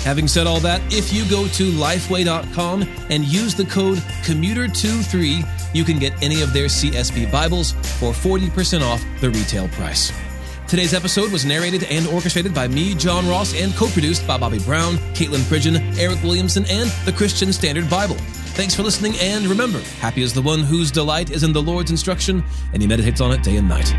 Having 0.04 0.28
said 0.28 0.46
all 0.46 0.60
that, 0.60 0.80
if 0.92 1.12
you 1.12 1.28
go 1.28 1.48
to 1.48 1.70
lifeway.com 1.72 2.82
and 3.10 3.24
use 3.24 3.54
the 3.54 3.64
code 3.64 3.98
commuter23, 4.24 5.74
you 5.74 5.84
can 5.84 5.98
get 5.98 6.20
any 6.22 6.40
of 6.40 6.52
their 6.52 6.66
CSB 6.66 7.30
Bibles 7.30 7.72
for 7.98 8.12
40% 8.12 8.82
off 8.82 9.04
the 9.20 9.30
retail 9.30 9.68
price. 9.68 10.12
Today's 10.68 10.92
episode 10.92 11.32
was 11.32 11.46
narrated 11.46 11.84
and 11.84 12.06
orchestrated 12.08 12.52
by 12.52 12.68
me, 12.68 12.94
John 12.94 13.26
Ross, 13.26 13.58
and 13.58 13.74
co 13.74 13.86
produced 13.86 14.26
by 14.26 14.36
Bobby 14.36 14.58
Brown, 14.58 14.96
Katelyn 15.14 15.40
Pridgeon, 15.48 15.76
Eric 15.98 16.22
Williamson, 16.22 16.66
and 16.68 16.90
the 17.06 17.12
Christian 17.12 17.54
Standard 17.54 17.88
Bible. 17.88 18.16
Thanks 18.52 18.74
for 18.74 18.82
listening, 18.82 19.14
and 19.18 19.46
remember, 19.46 19.80
happy 20.00 20.20
is 20.20 20.34
the 20.34 20.42
one 20.42 20.60
whose 20.60 20.90
delight 20.90 21.30
is 21.30 21.42
in 21.42 21.54
the 21.54 21.62
Lord's 21.62 21.90
instruction, 21.90 22.44
and 22.74 22.82
he 22.82 22.86
meditates 22.86 23.22
on 23.22 23.32
it 23.32 23.42
day 23.42 23.56
and 23.56 23.66
night. 23.66 23.94